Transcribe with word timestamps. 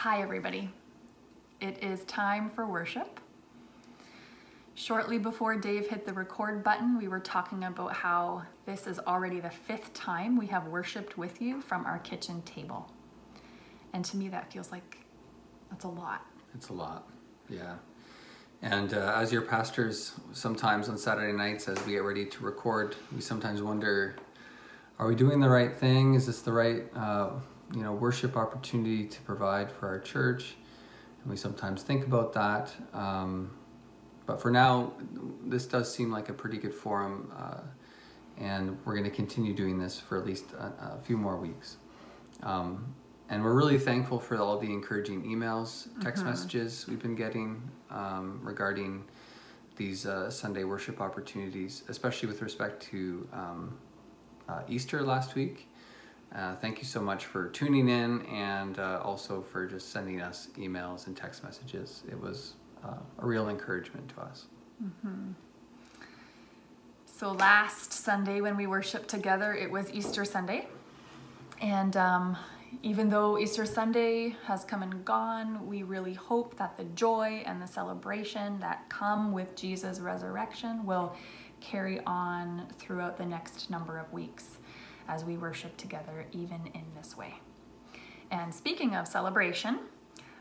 Hi, 0.00 0.22
everybody. 0.22 0.70
It 1.60 1.84
is 1.84 2.04
time 2.04 2.48
for 2.48 2.64
worship. 2.64 3.20
Shortly 4.74 5.18
before 5.18 5.56
Dave 5.56 5.88
hit 5.88 6.06
the 6.06 6.14
record 6.14 6.64
button, 6.64 6.96
we 6.96 7.06
were 7.06 7.20
talking 7.20 7.64
about 7.64 7.92
how 7.92 8.44
this 8.64 8.86
is 8.86 8.98
already 9.00 9.40
the 9.40 9.50
fifth 9.50 9.92
time 9.92 10.38
we 10.38 10.46
have 10.46 10.68
worshiped 10.68 11.18
with 11.18 11.42
you 11.42 11.60
from 11.60 11.84
our 11.84 11.98
kitchen 11.98 12.40
table. 12.46 12.90
And 13.92 14.02
to 14.06 14.16
me, 14.16 14.30
that 14.30 14.50
feels 14.50 14.72
like 14.72 15.04
that's 15.68 15.84
a 15.84 15.88
lot. 15.88 16.24
It's 16.54 16.70
a 16.70 16.72
lot, 16.72 17.06
yeah. 17.50 17.74
And 18.62 18.94
uh, 18.94 19.12
as 19.14 19.30
your 19.30 19.42
pastors, 19.42 20.14
sometimes 20.32 20.88
on 20.88 20.96
Saturday 20.96 21.36
nights, 21.36 21.68
as 21.68 21.76
we 21.84 21.92
get 21.92 22.04
ready 22.04 22.24
to 22.24 22.42
record, 22.42 22.96
we 23.14 23.20
sometimes 23.20 23.60
wonder 23.60 24.16
are 24.98 25.06
we 25.06 25.14
doing 25.14 25.40
the 25.40 25.50
right 25.50 25.76
thing? 25.76 26.14
Is 26.14 26.26
this 26.26 26.40
the 26.40 26.52
right 26.52 26.84
uh, 26.96 27.32
you 27.74 27.82
know 27.82 27.92
worship 27.92 28.36
opportunity 28.36 29.04
to 29.06 29.20
provide 29.22 29.70
for 29.70 29.88
our 29.88 29.98
church? 30.00 30.54
And 31.22 31.30
we 31.30 31.36
sometimes 31.36 31.82
think 31.82 32.06
about 32.06 32.32
that. 32.32 32.72
Um, 32.94 33.50
but 34.26 34.40
for 34.40 34.50
now, 34.50 34.92
this 35.44 35.66
does 35.66 35.92
seem 35.92 36.10
like 36.10 36.28
a 36.28 36.32
pretty 36.32 36.56
good 36.56 36.74
forum, 36.74 37.32
uh, 37.36 37.60
and 38.38 38.78
we're 38.84 38.94
going 38.94 39.08
to 39.10 39.14
continue 39.14 39.52
doing 39.52 39.78
this 39.78 39.98
for 39.98 40.16
at 40.18 40.24
least 40.24 40.52
a, 40.52 40.96
a 40.96 40.98
few 41.04 41.16
more 41.16 41.36
weeks. 41.36 41.76
Um, 42.42 42.94
and 43.28 43.44
we're 43.44 43.54
really 43.54 43.78
thankful 43.78 44.18
for 44.18 44.36
all 44.38 44.58
the 44.58 44.72
encouraging 44.72 45.22
emails, 45.24 45.88
text 46.02 46.22
Mm-hmm. 46.22 46.30
messages 46.30 46.86
we've 46.88 47.02
been 47.02 47.14
getting 47.14 47.62
um, 47.90 48.40
regarding 48.42 49.04
these 49.76 50.04
uh, 50.04 50.30
Sunday 50.30 50.64
worship 50.64 51.00
opportunities, 51.00 51.84
especially 51.88 52.28
with 52.28 52.42
respect 52.42 52.82
to 52.90 53.26
um, 53.32 53.78
uh, 54.48 54.62
Easter 54.68 55.02
last 55.02 55.34
week. 55.34 55.68
Uh, 56.34 56.54
thank 56.56 56.78
you 56.78 56.84
so 56.84 57.00
much 57.00 57.26
for 57.26 57.48
tuning 57.48 57.88
in 57.88 58.24
and 58.26 58.78
uh, 58.78 59.00
also 59.02 59.42
for 59.42 59.66
just 59.66 59.90
sending 59.90 60.20
us 60.20 60.48
emails 60.56 61.06
and 61.08 61.16
text 61.16 61.42
messages. 61.42 62.04
It 62.08 62.20
was 62.20 62.54
uh, 62.84 62.94
a 63.18 63.26
real 63.26 63.48
encouragement 63.48 64.08
to 64.14 64.22
us. 64.22 64.46
So 67.04 67.32
last 67.32 67.92
Sunday 67.92 68.40
when 68.40 68.56
we 68.56 68.66
worshiped 68.66 69.08
together, 69.08 69.54
it 69.54 69.70
was 69.70 69.90
Easter 69.92 70.24
Sunday. 70.24 70.68
And 71.60 71.96
um, 71.96 72.36
even 72.82 73.10
though 73.10 73.36
Easter 73.36 73.66
Sunday 73.66 74.36
has 74.46 74.64
come 74.64 74.82
and 74.82 75.04
gone, 75.04 75.66
we 75.66 75.82
really 75.82 76.14
hope 76.14 76.56
that 76.58 76.76
the 76.76 76.84
joy 76.84 77.42
and 77.44 77.60
the 77.60 77.66
celebration 77.66 78.60
that 78.60 78.88
come 78.88 79.32
with 79.32 79.56
Jesus' 79.56 79.98
resurrection 79.98 80.86
will 80.86 81.14
carry 81.60 82.00
on 82.06 82.66
throughout 82.78 83.18
the 83.18 83.26
next 83.26 83.68
number 83.68 83.98
of 83.98 84.10
weeks 84.12 84.59
as 85.08 85.24
we 85.24 85.36
worship 85.36 85.76
together, 85.76 86.26
even 86.32 86.70
in 86.74 86.84
this 86.96 87.16
way. 87.16 87.34
And 88.30 88.54
speaking 88.54 88.94
of 88.94 89.08
celebration, 89.08 89.80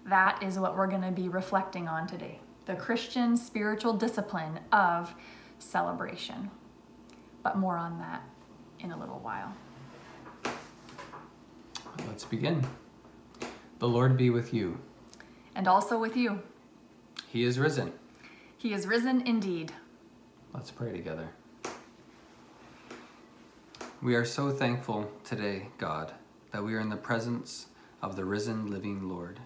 that 0.05 0.41
is 0.43 0.59
what 0.59 0.75
we're 0.75 0.88
going 0.88 1.01
to 1.01 1.11
be 1.11 1.29
reflecting 1.29 1.88
on 1.88 2.07
today 2.07 2.39
the 2.66 2.75
Christian 2.75 3.35
spiritual 3.35 3.93
discipline 3.93 4.59
of 4.71 5.16
celebration. 5.57 6.51
But 7.41 7.57
more 7.57 7.77
on 7.77 7.97
that 7.97 8.21
in 8.79 8.91
a 8.91 8.99
little 8.99 9.19
while. 9.19 9.53
Let's 12.07 12.25
begin. 12.25 12.63
The 13.79 13.88
Lord 13.88 14.17
be 14.17 14.29
with 14.29 14.53
you. 14.53 14.79
And 15.55 15.67
also 15.67 15.97
with 15.97 16.16
you. 16.16 16.44
He 17.27 17.44
is 17.44 17.57
risen. 17.57 17.94
He 18.57 18.73
is 18.73 18.85
risen 18.85 19.25
indeed. 19.25 19.71
Let's 20.53 20.69
pray 20.69 20.91
together. 20.91 21.29
We 24.02 24.16
are 24.16 24.23
so 24.23 24.50
thankful 24.50 25.11
today, 25.25 25.67
God, 25.78 26.14
that 26.53 26.64
we 26.64 26.73
are 26.73 26.80
in 26.80 26.88
the 26.88 26.95
presence 26.95 27.67
of 28.02 28.16
the 28.16 28.23
risen, 28.23 28.72
living 28.72 29.09
Lord. 29.09 29.41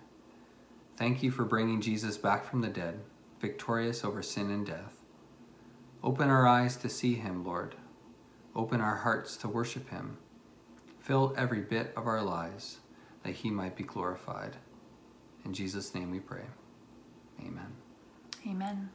Thank 0.95 1.23
you 1.23 1.31
for 1.31 1.43
bringing 1.43 1.81
Jesus 1.81 2.17
back 2.17 2.45
from 2.45 2.61
the 2.61 2.67
dead, 2.67 2.99
victorious 3.41 4.03
over 4.03 4.21
sin 4.21 4.51
and 4.51 4.63
death. 4.63 4.93
Open 6.03 6.29
our 6.29 6.45
eyes 6.45 6.77
to 6.77 6.87
see 6.89 7.15
him, 7.15 7.43
Lord. 7.43 7.73
Open 8.55 8.79
our 8.79 8.97
hearts 8.97 9.37
to 9.37 9.47
worship 9.47 9.89
him. 9.89 10.17
Fill 10.99 11.33
every 11.35 11.61
bit 11.61 11.91
of 11.97 12.05
our 12.05 12.21
lives 12.21 12.77
that 13.23 13.33
he 13.33 13.49
might 13.49 13.75
be 13.75 13.83
glorified. 13.83 14.57
In 15.45 15.53
Jesus' 15.53 15.95
name 15.95 16.11
we 16.11 16.19
pray. 16.19 16.45
Amen. 17.41 17.73
Amen. 18.47 18.89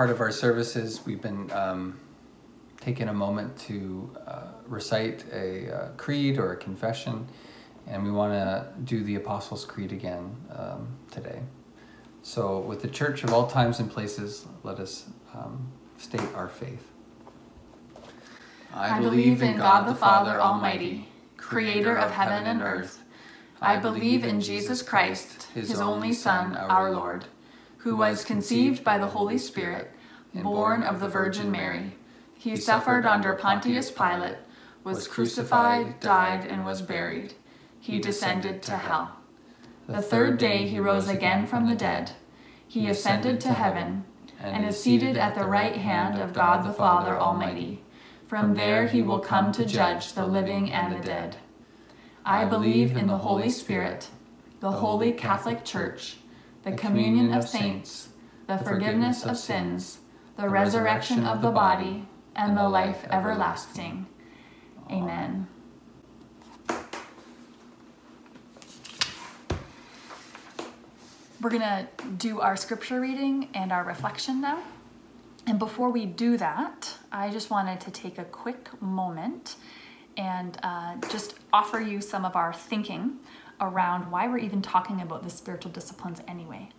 Part 0.00 0.08
of 0.08 0.22
our 0.22 0.32
services, 0.32 1.02
we've 1.04 1.20
been 1.20 1.52
um, 1.52 2.00
taking 2.80 3.08
a 3.08 3.12
moment 3.12 3.54
to 3.58 4.10
uh, 4.26 4.44
recite 4.66 5.26
a 5.30 5.70
uh, 5.70 5.88
creed 5.98 6.38
or 6.38 6.54
a 6.54 6.56
confession, 6.56 7.28
and 7.86 8.02
we 8.02 8.10
want 8.10 8.32
to 8.32 8.66
do 8.84 9.04
the 9.04 9.16
Apostles' 9.16 9.66
Creed 9.66 9.92
again 9.92 10.34
um, 10.56 10.88
today. 11.10 11.40
So, 12.22 12.60
with 12.60 12.80
the 12.80 12.88
Church 12.88 13.24
of 13.24 13.34
all 13.34 13.46
times 13.46 13.78
and 13.78 13.90
places, 13.90 14.46
let 14.62 14.80
us 14.80 15.04
um, 15.34 15.70
state 15.98 16.34
our 16.34 16.48
faith. 16.48 16.90
I 18.72 19.00
believe 19.00 19.42
in 19.42 19.58
God 19.58 19.86
the 19.86 19.94
Father 19.94 20.40
Almighty, 20.40 21.08
creator 21.36 21.94
of 21.94 22.10
heaven 22.10 22.46
and 22.46 22.62
earth. 22.62 23.04
I 23.60 23.76
believe 23.76 24.24
in 24.24 24.40
Jesus 24.40 24.80
Christ, 24.80 25.48
his 25.52 25.78
only 25.78 26.14
Son, 26.14 26.56
our 26.56 26.90
Lord, 26.90 27.26
who 27.82 27.96
was 27.96 28.24
conceived 28.24 28.84
by 28.84 28.98
the 28.98 29.06
Holy 29.06 29.38
Spirit, 29.38 29.90
born 30.34 30.82
of 30.82 31.00
the 31.00 31.08
Virgin 31.08 31.50
Mary. 31.50 31.94
He 32.34 32.56
suffered 32.56 33.06
under 33.06 33.34
Pontius 33.34 33.90
Pilate, 33.90 34.36
was 34.84 35.08
crucified, 35.08 35.98
died, 36.00 36.46
and 36.46 36.64
was 36.64 36.82
buried. 36.82 37.34
He 37.80 37.98
descended 37.98 38.62
to 38.62 38.76
hell. 38.76 39.16
The 39.86 40.02
third 40.02 40.38
day 40.38 40.68
he 40.68 40.78
rose 40.78 41.08
again 41.08 41.46
from 41.46 41.68
the 41.68 41.74
dead. 41.74 42.12
He 42.68 42.88
ascended 42.88 43.40
to 43.40 43.52
heaven 43.52 44.04
and 44.42 44.64
is 44.64 44.80
seated 44.80 45.16
at 45.16 45.34
the 45.34 45.46
right 45.46 45.76
hand 45.76 46.20
of 46.20 46.32
God 46.32 46.64
the 46.64 46.72
Father 46.72 47.18
Almighty. 47.18 47.82
From 48.26 48.54
there 48.54 48.86
he 48.86 49.02
will 49.02 49.18
come 49.18 49.52
to 49.52 49.64
judge 49.64 50.12
the 50.12 50.26
living 50.26 50.70
and 50.70 50.94
the 50.94 51.04
dead. 51.04 51.36
I 52.24 52.44
believe 52.44 52.96
in 52.96 53.06
the 53.06 53.18
Holy 53.18 53.50
Spirit, 53.50 54.08
the 54.60 54.70
holy 54.70 55.12
Catholic 55.12 55.64
Church, 55.64 56.18
the 56.62 56.72
communion 56.72 57.32
of 57.32 57.48
saints, 57.48 58.08
the 58.46 58.58
forgiveness 58.58 59.24
of 59.24 59.36
sins, 59.36 59.98
the 60.36 60.48
resurrection 60.48 61.24
of 61.24 61.42
the 61.42 61.50
body, 61.50 62.06
and 62.36 62.56
the 62.56 62.68
life 62.68 63.04
everlasting. 63.10 64.06
Amen. 64.90 65.46
We're 71.40 71.50
going 71.50 71.62
to 71.62 71.88
do 72.18 72.40
our 72.40 72.56
scripture 72.56 73.00
reading 73.00 73.48
and 73.54 73.72
our 73.72 73.82
reflection 73.82 74.42
now. 74.42 74.62
And 75.46 75.58
before 75.58 75.90
we 75.90 76.04
do 76.04 76.36
that, 76.36 76.94
I 77.10 77.30
just 77.30 77.48
wanted 77.48 77.80
to 77.80 77.90
take 77.90 78.18
a 78.18 78.24
quick 78.24 78.68
moment 78.82 79.56
and 80.18 80.58
uh, 80.62 80.96
just 81.10 81.34
offer 81.52 81.80
you 81.80 82.02
some 82.02 82.26
of 82.26 82.36
our 82.36 82.52
thinking 82.52 83.18
around 83.60 84.10
why 84.10 84.28
we're 84.28 84.38
even 84.38 84.62
talking 84.62 85.00
about 85.00 85.22
the 85.22 85.30
spiritual 85.30 85.70
disciplines 85.70 86.20
anyway. 86.26 86.70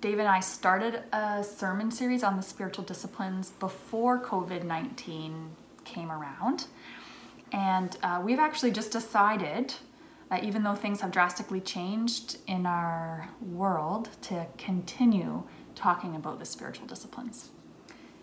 Dave 0.00 0.18
and 0.18 0.28
I 0.28 0.40
started 0.40 1.02
a 1.12 1.42
sermon 1.42 1.90
series 1.90 2.22
on 2.22 2.36
the 2.36 2.42
spiritual 2.42 2.84
disciplines 2.84 3.50
before 3.50 4.22
COVID 4.22 4.64
19 4.64 5.50
came 5.84 6.10
around. 6.10 6.66
And 7.52 7.96
uh, 8.02 8.20
we've 8.22 8.38
actually 8.38 8.72
just 8.72 8.92
decided 8.92 9.74
that 10.30 10.44
even 10.44 10.62
though 10.64 10.74
things 10.74 11.00
have 11.00 11.12
drastically 11.12 11.60
changed 11.60 12.38
in 12.46 12.66
our 12.66 13.28
world, 13.40 14.10
to 14.22 14.46
continue 14.58 15.44
talking 15.74 16.16
about 16.16 16.38
the 16.38 16.44
spiritual 16.44 16.86
disciplines. 16.86 17.50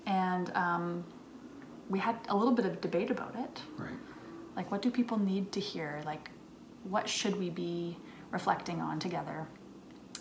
And 0.06 0.52
um, 0.56 1.06
we 1.90 2.00
had 2.00 2.18
a 2.28 2.36
little 2.36 2.54
bit 2.54 2.66
of 2.66 2.82
debate 2.82 3.10
about 3.10 3.36
it. 3.36 3.62
Right. 3.78 3.94
Like, 4.56 4.72
what 4.72 4.82
do 4.82 4.92
people 4.92 5.18
need 5.18 5.52
to 5.54 5.60
hear? 5.60 6.02
Like, 6.06 6.30
what 6.84 7.08
should 7.08 7.38
we 7.38 7.50
be 7.50 7.98
reflecting 8.32 8.82
on 8.82 9.00
together? 9.00 9.48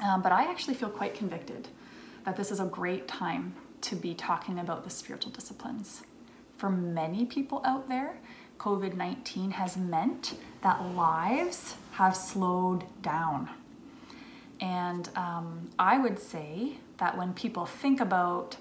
Um, 0.00 0.22
but 0.22 0.32
I 0.32 0.50
actually 0.50 0.74
feel 0.74 0.90
quite 0.90 1.14
convicted 1.14 1.68
that 2.24 2.36
this 2.36 2.50
is 2.50 2.60
a 2.60 2.66
great 2.66 3.08
time 3.08 3.54
to 3.82 3.96
be 3.96 4.14
talking 4.14 4.58
about 4.58 4.84
the 4.84 4.90
spiritual 4.90 5.32
disciplines. 5.32 6.02
For 6.56 6.70
many 6.70 7.26
people 7.26 7.62
out 7.64 7.88
there, 7.88 8.18
COVID 8.58 8.94
19 8.94 9.50
has 9.52 9.76
meant 9.76 10.34
that 10.62 10.94
lives 10.94 11.76
have 11.92 12.16
slowed 12.16 12.84
down. 13.02 13.50
And 14.60 15.08
um, 15.16 15.70
I 15.78 15.98
would 15.98 16.20
say 16.20 16.74
that 16.98 17.18
when 17.18 17.34
people 17.34 17.66
think 17.66 18.00
about 18.00 18.56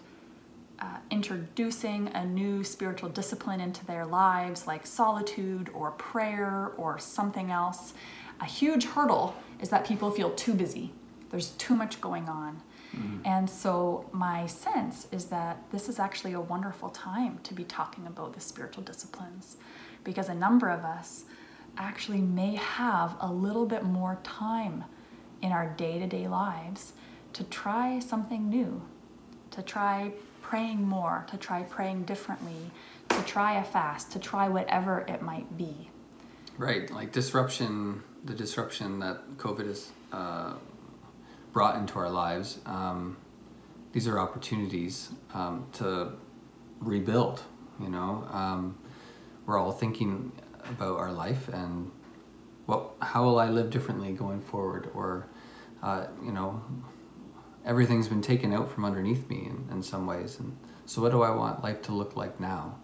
uh, 0.81 0.97
introducing 1.11 2.07
a 2.09 2.25
new 2.25 2.63
spiritual 2.63 3.09
discipline 3.09 3.61
into 3.61 3.85
their 3.85 4.05
lives, 4.05 4.65
like 4.65 4.87
solitude 4.87 5.69
or 5.73 5.91
prayer 5.91 6.71
or 6.75 6.97
something 6.97 7.51
else, 7.51 7.93
a 8.39 8.45
huge 8.45 8.85
hurdle 8.85 9.35
is 9.59 9.69
that 9.69 9.85
people 9.85 10.09
feel 10.09 10.31
too 10.31 10.55
busy. 10.55 10.91
There's 11.29 11.51
too 11.51 11.75
much 11.75 12.01
going 12.01 12.27
on. 12.27 12.61
Mm-hmm. 12.95 13.25
And 13.25 13.49
so, 13.49 14.09
my 14.11 14.47
sense 14.47 15.07
is 15.11 15.25
that 15.25 15.63
this 15.71 15.87
is 15.87 15.99
actually 15.99 16.33
a 16.33 16.41
wonderful 16.41 16.89
time 16.89 17.39
to 17.43 17.53
be 17.53 17.63
talking 17.63 18.05
about 18.07 18.33
the 18.33 18.41
spiritual 18.41 18.83
disciplines 18.83 19.57
because 20.03 20.27
a 20.27 20.35
number 20.35 20.67
of 20.67 20.83
us 20.83 21.23
actually 21.77 22.19
may 22.19 22.55
have 22.55 23.15
a 23.21 23.31
little 23.31 23.65
bit 23.65 23.83
more 23.83 24.19
time 24.23 24.83
in 25.41 25.51
our 25.51 25.67
day 25.77 25.99
to 25.99 26.07
day 26.07 26.27
lives 26.27 26.93
to 27.33 27.43
try 27.45 27.99
something 27.99 28.49
new, 28.49 28.81
to 29.51 29.61
try 29.61 30.11
praying 30.51 30.85
more, 30.85 31.25
to 31.29 31.37
try 31.37 31.63
praying 31.63 32.03
differently, 32.03 32.69
to 33.07 33.21
try 33.21 33.53
a 33.53 33.63
fast, 33.63 34.11
to 34.11 34.19
try 34.19 34.49
whatever 34.49 34.99
it 35.07 35.21
might 35.21 35.57
be. 35.57 35.89
Right, 36.57 36.91
like 36.91 37.13
disruption, 37.13 38.03
the 38.25 38.33
disruption 38.33 38.99
that 38.99 39.37
COVID 39.37 39.67
has 39.67 39.91
uh, 40.11 40.55
brought 41.53 41.77
into 41.77 41.97
our 41.99 42.09
lives. 42.09 42.59
Um, 42.65 43.15
these 43.93 44.09
are 44.09 44.19
opportunities 44.19 45.11
um, 45.33 45.67
to 45.79 46.11
rebuild. 46.81 47.43
You 47.79 47.87
know, 47.87 48.27
um, 48.29 48.77
we're 49.45 49.57
all 49.57 49.71
thinking 49.71 50.33
about 50.65 50.99
our 50.99 51.13
life 51.13 51.47
and 51.47 51.89
what, 52.65 52.91
how 53.01 53.23
will 53.23 53.39
I 53.39 53.49
live 53.49 53.69
differently 53.69 54.11
going 54.11 54.41
forward, 54.41 54.89
or 54.93 55.27
uh, 55.81 56.07
you 56.21 56.33
know, 56.33 56.61
everything's 57.65 58.07
been 58.07 58.21
taken 58.21 58.53
out 58.53 58.71
from 58.71 58.85
underneath 58.85 59.29
me 59.29 59.47
in, 59.47 59.67
in 59.71 59.83
some 59.83 60.05
ways. 60.05 60.39
And 60.39 60.57
so, 60.85 61.01
what 61.01 61.11
do 61.11 61.21
I 61.21 61.31
want 61.31 61.63
life 61.63 61.81
to 61.83 61.93
look 61.93 62.15
like 62.15 62.39
now? 62.39 62.77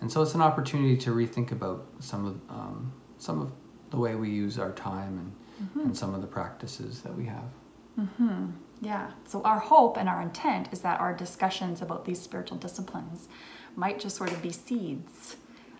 And 0.00 0.10
so, 0.10 0.22
it's 0.22 0.34
an 0.34 0.42
opportunity 0.42 0.96
to 0.98 1.10
rethink 1.10 1.52
about 1.52 1.86
some 2.00 2.26
of 2.26 2.40
um, 2.48 2.92
some 3.18 3.40
of 3.40 3.52
the 3.90 3.96
way 3.96 4.14
we 4.14 4.30
use 4.30 4.58
our 4.58 4.72
time 4.72 5.18
and 5.18 5.32
mm-hmm. 5.62 5.80
and 5.80 5.96
some 5.96 6.14
of 6.14 6.20
the 6.20 6.26
practices 6.26 7.02
that 7.02 7.16
we 7.16 7.26
have. 7.26 7.50
Mm-hmm. 7.98 8.50
Yeah. 8.80 9.10
So 9.26 9.42
our 9.42 9.58
hope 9.58 9.96
and 9.96 10.08
our 10.08 10.22
intent 10.22 10.68
is 10.72 10.80
that 10.80 11.00
our 11.00 11.12
discussions 11.12 11.82
about 11.82 12.04
these 12.04 12.20
spiritual 12.20 12.58
disciplines 12.58 13.28
might 13.74 13.98
just 13.98 14.16
sort 14.16 14.32
of 14.32 14.40
be 14.40 14.50
seeds 14.50 15.36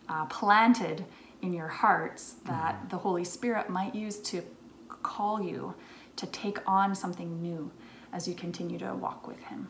uh, 0.08 0.24
planted 0.26 1.04
in 1.42 1.52
your 1.52 1.68
hearts 1.68 2.36
that 2.46 2.74
mm-hmm. 2.74 2.88
the 2.88 2.98
Holy 2.98 3.24
Spirit 3.24 3.70
might 3.70 3.94
use 3.94 4.18
to 4.18 4.42
call 4.88 5.40
you 5.40 5.74
to 6.16 6.26
take 6.26 6.58
on 6.68 6.94
something 6.94 7.40
new 7.40 7.70
as 8.12 8.26
you 8.26 8.34
continue 8.34 8.78
to 8.78 8.94
walk 8.94 9.26
with 9.26 9.40
Him. 9.44 9.68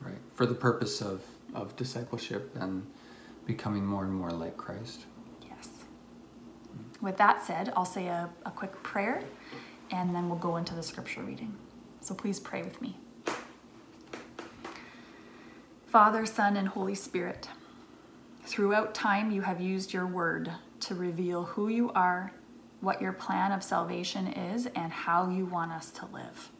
Right. 0.00 0.18
For 0.34 0.46
the 0.46 0.54
purpose 0.54 1.00
of, 1.00 1.22
of 1.54 1.76
discipleship 1.76 2.54
and 2.58 2.86
becoming 3.46 3.84
more 3.84 4.04
and 4.04 4.12
more 4.12 4.30
like 4.30 4.56
Christ. 4.56 5.06
Yes. 5.46 5.68
With 7.00 7.16
that 7.16 7.44
said, 7.44 7.72
I'll 7.76 7.84
say 7.84 8.06
a, 8.06 8.28
a 8.46 8.50
quick 8.50 8.72
prayer 8.82 9.22
and 9.90 10.14
then 10.14 10.28
we'll 10.28 10.38
go 10.38 10.56
into 10.56 10.74
the 10.74 10.82
scripture 10.82 11.22
reading. 11.22 11.54
So 12.00 12.14
please 12.14 12.40
pray 12.40 12.62
with 12.62 12.80
me. 12.80 12.96
Father, 15.86 16.24
Son, 16.24 16.56
and 16.56 16.68
Holy 16.68 16.94
Spirit, 16.94 17.48
throughout 18.44 18.94
time 18.94 19.30
you 19.30 19.42
have 19.42 19.60
used 19.60 19.92
your 19.92 20.06
word 20.06 20.50
to 20.80 20.94
reveal 20.94 21.44
who 21.44 21.68
you 21.68 21.92
are, 21.92 22.32
what 22.80 23.02
your 23.02 23.12
plan 23.12 23.52
of 23.52 23.62
salvation 23.62 24.26
is, 24.26 24.66
and 24.74 24.90
how 24.90 25.28
you 25.28 25.44
want 25.44 25.70
us 25.70 25.90
to 25.90 26.06
live. 26.06 26.50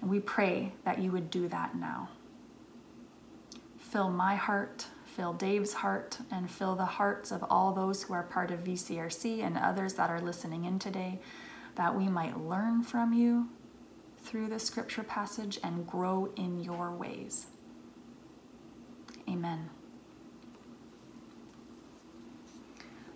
And 0.00 0.10
we 0.10 0.20
pray 0.20 0.72
that 0.84 0.98
you 0.98 1.10
would 1.10 1.30
do 1.30 1.48
that 1.48 1.76
now. 1.76 2.08
Fill 3.78 4.10
my 4.10 4.36
heart, 4.36 4.86
fill 5.04 5.32
Dave's 5.32 5.74
heart, 5.74 6.18
and 6.30 6.50
fill 6.50 6.76
the 6.76 6.84
hearts 6.84 7.32
of 7.32 7.44
all 7.50 7.72
those 7.72 8.02
who 8.02 8.14
are 8.14 8.22
part 8.22 8.50
of 8.50 8.64
VCRC 8.64 9.44
and 9.44 9.58
others 9.58 9.94
that 9.94 10.10
are 10.10 10.20
listening 10.20 10.64
in 10.64 10.78
today, 10.78 11.18
that 11.74 11.94
we 11.94 12.08
might 12.08 12.38
learn 12.38 12.82
from 12.82 13.12
you 13.12 13.48
through 14.22 14.48
the 14.48 14.58
scripture 14.58 15.02
passage 15.02 15.58
and 15.64 15.86
grow 15.86 16.32
in 16.36 16.62
your 16.62 16.92
ways. 16.92 17.46
Amen. 19.28 19.70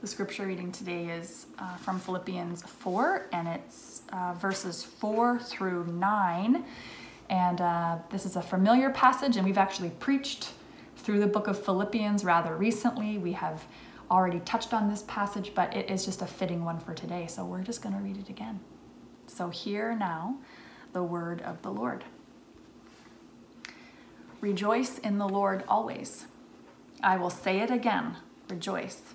The 0.04 0.10
scripture 0.10 0.46
reading 0.46 0.70
today 0.70 1.06
is 1.06 1.46
uh, 1.58 1.76
from 1.76 1.98
Philippians 1.98 2.62
4, 2.62 3.28
and 3.32 3.48
it's 3.48 4.02
uh, 4.12 4.34
verses 4.34 4.84
4 4.84 5.38
through 5.38 5.86
9. 5.86 6.62
And 7.30 7.60
uh, 7.62 7.96
this 8.10 8.26
is 8.26 8.36
a 8.36 8.42
familiar 8.42 8.90
passage, 8.90 9.38
and 9.38 9.46
we've 9.46 9.56
actually 9.56 9.88
preached 9.88 10.52
through 10.98 11.20
the 11.20 11.26
book 11.26 11.48
of 11.48 11.58
Philippians 11.58 12.22
rather 12.22 12.54
recently. 12.54 13.16
We 13.16 13.32
have 13.32 13.64
already 14.10 14.40
touched 14.40 14.74
on 14.74 14.90
this 14.90 15.04
passage, 15.08 15.52
but 15.54 15.74
it 15.74 15.88
is 15.88 16.04
just 16.04 16.20
a 16.20 16.26
fitting 16.26 16.66
one 16.66 16.80
for 16.80 16.92
today, 16.92 17.26
so 17.26 17.46
we're 17.46 17.62
just 17.62 17.80
going 17.80 17.94
to 17.94 18.02
read 18.02 18.18
it 18.18 18.28
again. 18.28 18.60
So, 19.26 19.48
hear 19.48 19.96
now 19.96 20.36
the 20.92 21.02
word 21.02 21.40
of 21.40 21.62
the 21.62 21.70
Lord. 21.70 22.04
Rejoice 24.42 24.98
in 24.98 25.16
the 25.16 25.28
Lord 25.30 25.64
always. 25.66 26.26
I 27.02 27.16
will 27.16 27.30
say 27.30 27.60
it 27.60 27.70
again 27.70 28.18
rejoice. 28.50 29.14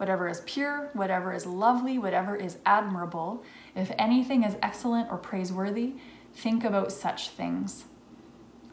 whatever 0.00 0.30
is 0.30 0.40
pure, 0.46 0.88
whatever 0.94 1.30
is 1.30 1.44
lovely, 1.44 1.98
whatever 1.98 2.34
is 2.34 2.56
admirable, 2.64 3.44
if 3.76 3.92
anything 3.98 4.44
is 4.44 4.56
excellent 4.62 5.12
or 5.12 5.18
praiseworthy, 5.18 5.92
think 6.32 6.64
about 6.64 6.90
such 6.90 7.28
things. 7.28 7.84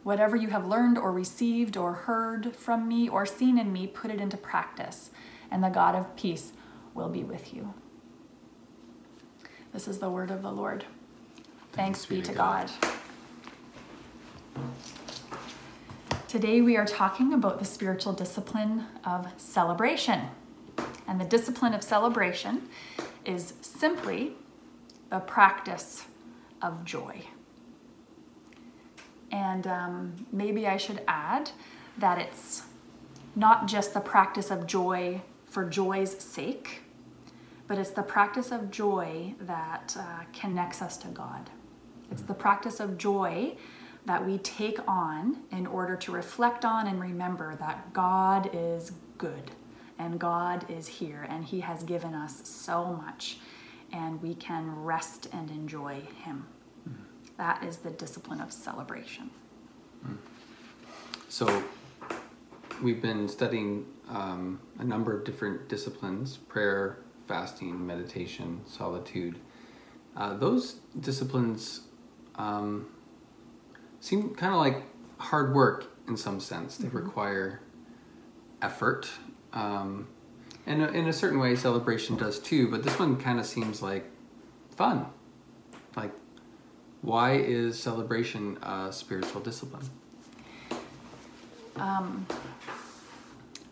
Whatever 0.03 0.37
you 0.37 0.47
have 0.47 0.65
learned 0.65 0.97
or 0.97 1.11
received 1.11 1.75
or 1.75 1.91
heard 1.91 2.55
from 2.55 2.87
me 2.87 3.09
or 3.09 3.25
seen 3.25 3.57
in 3.57 3.73
me, 3.73 3.87
put 3.87 4.09
it 4.09 4.21
into 4.21 4.37
practice, 4.37 5.09
and 5.51 5.61
the 5.61 5.67
God 5.67 5.95
of 5.95 6.15
peace 6.15 6.53
will 6.93 7.09
be 7.09 7.25
with 7.25 7.53
you. 7.53 7.73
This 9.73 9.89
is 9.89 9.99
the 9.99 10.09
word 10.09 10.31
of 10.31 10.41
the 10.41 10.51
Lord. 10.51 10.85
Thanks, 11.73 12.05
be 12.05 12.21
to 12.21 12.31
God. 12.31 12.71
God. 14.55 14.63
Today 16.29 16.61
we 16.61 16.77
are 16.77 16.85
talking 16.85 17.33
about 17.33 17.59
the 17.59 17.65
spiritual 17.65 18.13
discipline 18.13 18.85
of 19.03 19.27
celebration. 19.35 20.21
And 21.07 21.19
the 21.19 21.25
discipline 21.25 21.73
of 21.73 21.83
celebration 21.83 22.69
is 23.25 23.53
simply 23.61 24.33
the 25.09 25.19
practice 25.19 26.05
of 26.61 26.83
joy. 26.83 27.23
And 29.31 29.67
um, 29.67 30.27
maybe 30.31 30.67
I 30.67 30.77
should 30.77 31.01
add 31.07 31.51
that 31.97 32.17
it's 32.17 32.63
not 33.35 33.67
just 33.67 33.93
the 33.93 33.99
practice 33.99 34.51
of 34.51 34.65
joy 34.65 35.21
for 35.45 35.65
joy's 35.65 36.17
sake, 36.21 36.81
but 37.67 37.77
it's 37.77 37.91
the 37.91 38.03
practice 38.03 38.51
of 38.51 38.71
joy 38.71 39.33
that 39.41 39.95
uh, 39.99 40.23
connects 40.33 40.81
us 40.81 40.97
to 40.97 41.07
God. 41.07 41.49
It's 42.11 42.21
the 42.21 42.33
practice 42.33 42.79
of 42.79 42.97
joy 42.97 43.55
that 44.05 44.25
we 44.25 44.37
take 44.37 44.79
on 44.87 45.37
in 45.51 45.67
order 45.67 45.97
to 45.97 46.11
reflect 46.11 46.63
on 46.63 46.87
and 46.87 46.99
remember 47.01 47.55
that 47.57 47.91
God 47.93 48.49
is 48.53 48.93
good 49.17 49.51
and 49.99 50.19
God 50.19 50.69
is 50.69 50.87
here 50.87 51.25
and 51.29 51.45
He 51.45 51.61
has 51.61 51.83
given 51.83 52.13
us 52.13 52.47
so 52.47 52.85
much 52.85 53.37
and 53.91 54.21
we 54.21 54.35
can 54.35 54.83
rest 54.83 55.27
and 55.31 55.49
enjoy 55.49 56.01
Him. 56.23 56.45
Mm. 56.87 56.95
That 57.37 57.63
is 57.63 57.77
the 57.77 57.91
discipline 57.91 58.41
of 58.41 58.51
celebration. 58.51 59.29
Mm. 60.05 60.17
So, 61.29 61.63
we've 62.81 63.01
been 63.01 63.27
studying 63.27 63.85
um, 64.09 64.59
a 64.79 64.83
number 64.83 65.17
of 65.17 65.25
different 65.25 65.67
disciplines 65.67 66.37
prayer, 66.37 66.99
fasting, 67.27 67.85
meditation, 67.85 68.61
solitude. 68.65 69.37
Uh, 70.15 70.35
those 70.35 70.77
disciplines 70.99 71.81
um, 72.35 72.87
seem 73.99 74.33
kind 74.35 74.53
of 74.53 74.59
like 74.59 74.83
hard 75.17 75.53
work 75.53 75.91
in 76.07 76.17
some 76.17 76.39
sense. 76.39 76.77
They 76.77 76.87
mm-hmm. 76.87 76.97
require 76.97 77.61
effort. 78.61 79.09
Um, 79.57 80.07
and 80.67 80.83
in 80.83 81.07
a 81.07 81.13
certain 81.13 81.39
way, 81.39 81.55
celebration 81.55 82.15
does 82.15 82.37
too, 82.37 82.69
but 82.69 82.83
this 82.83 82.99
one 82.99 83.17
kind 83.17 83.39
of 83.39 83.45
seems 83.45 83.81
like 83.81 84.05
fun. 84.75 85.07
Like, 85.95 86.11
why 87.01 87.37
is 87.37 87.79
celebration 87.79 88.57
a 88.61 88.93
spiritual 88.93 89.41
discipline? 89.41 89.89
Um, 91.75 92.27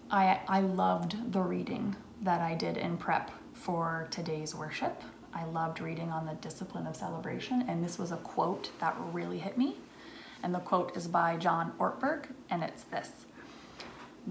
I, 0.10 0.40
I 0.48 0.62
loved 0.62 1.32
the 1.32 1.42
reading 1.42 1.96
that 2.22 2.42
I 2.42 2.56
did 2.56 2.78
in 2.78 2.98
prep 2.98 3.30
for 3.54 4.08
today's 4.10 4.56
worship. 4.56 5.04
I 5.36 5.44
loved 5.46 5.82
reading 5.82 6.10
on 6.10 6.26
the 6.26 6.34
discipline 6.36 6.88
of 6.88 6.96
celebration, 6.96 7.66
and 7.68 7.84
this 7.84 8.00
was 8.00 8.12
a 8.12 8.18
quote 8.18 8.72
that 8.80 8.96
really 9.12 9.38
hit 9.38 9.56
me. 9.56 9.76
And 10.42 10.56
the 10.56 10.60
quote 10.60 10.96
is 10.98 11.08
by 11.08 11.38
John 11.38 11.74
Ortberg, 11.78 12.26
and 12.50 12.64
it's 12.64 12.84
this 12.84 13.12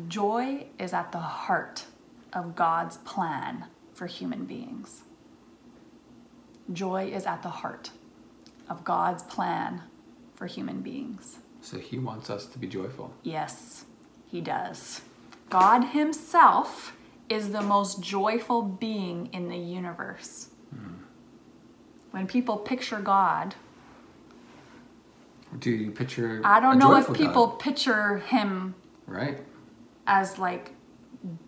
Joy 0.09 0.67
is 0.79 0.93
at 0.93 1.13
the 1.13 1.19
heart 1.19 1.85
of 2.33 2.57
God's 2.57 2.97
plan 2.99 3.67
for 3.93 4.07
human 4.07 4.45
beings. 4.45 5.03
Joy 6.73 7.13
is 7.15 7.27
at 7.27 7.43
the 7.43 7.49
heart 7.49 7.91
of 8.69 8.83
God's 8.83 9.23
plan 9.23 9.83
for 10.35 10.47
human 10.47 10.81
beings. 10.81 11.39
So 11.61 11.79
he 11.79 11.99
wants 11.99 12.29
us 12.29 12.47
to 12.47 12.59
be 12.59 12.67
joyful. 12.67 13.15
Yes, 13.23 13.85
he 14.27 14.41
does. 14.41 15.03
God 15.49 15.85
himself 15.85 16.97
is 17.29 17.53
the 17.53 17.63
most 17.63 18.03
joyful 18.03 18.63
being 18.63 19.29
in 19.33 19.49
the 19.49 19.57
universe. 19.57 20.49
Mm. 20.75 20.97
When 22.11 22.27
people 22.27 22.57
picture 22.57 23.01
God, 23.01 23.55
do 25.61 25.71
you 25.71 25.93
picture? 25.93 26.41
I 26.45 26.59
don't 26.59 26.79
know 26.79 26.97
if 26.97 27.13
people 27.13 27.47
God? 27.47 27.61
picture 27.61 28.19
him 28.19 28.75
right 29.07 29.39
as 30.07 30.39
like 30.39 30.73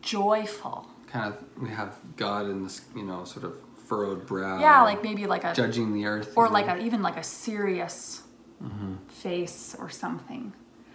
joyful. 0.01 0.89
Kind 1.07 1.35
of, 1.35 1.63
we 1.63 1.71
have 1.71 1.97
God 2.17 2.47
in 2.47 2.63
this, 2.63 2.83
you 2.95 3.05
know, 3.05 3.25
sort 3.25 3.45
of 3.45 3.55
furrowed 3.87 4.27
brow. 4.27 4.59
Yeah, 4.59 4.83
like 4.83 5.03
maybe 5.03 5.27
like 5.27 5.45
a 5.45 5.55
judging 5.55 5.93
the 5.93 6.07
earth, 6.07 6.33
or 6.37 6.49
like 6.49 6.67
a, 6.67 6.79
even 6.85 7.03
like 7.03 7.17
a 7.17 7.23
serious 7.23 8.23
mm-hmm. 8.63 8.95
face 9.09 9.77
or 9.79 9.89
something. 9.89 10.53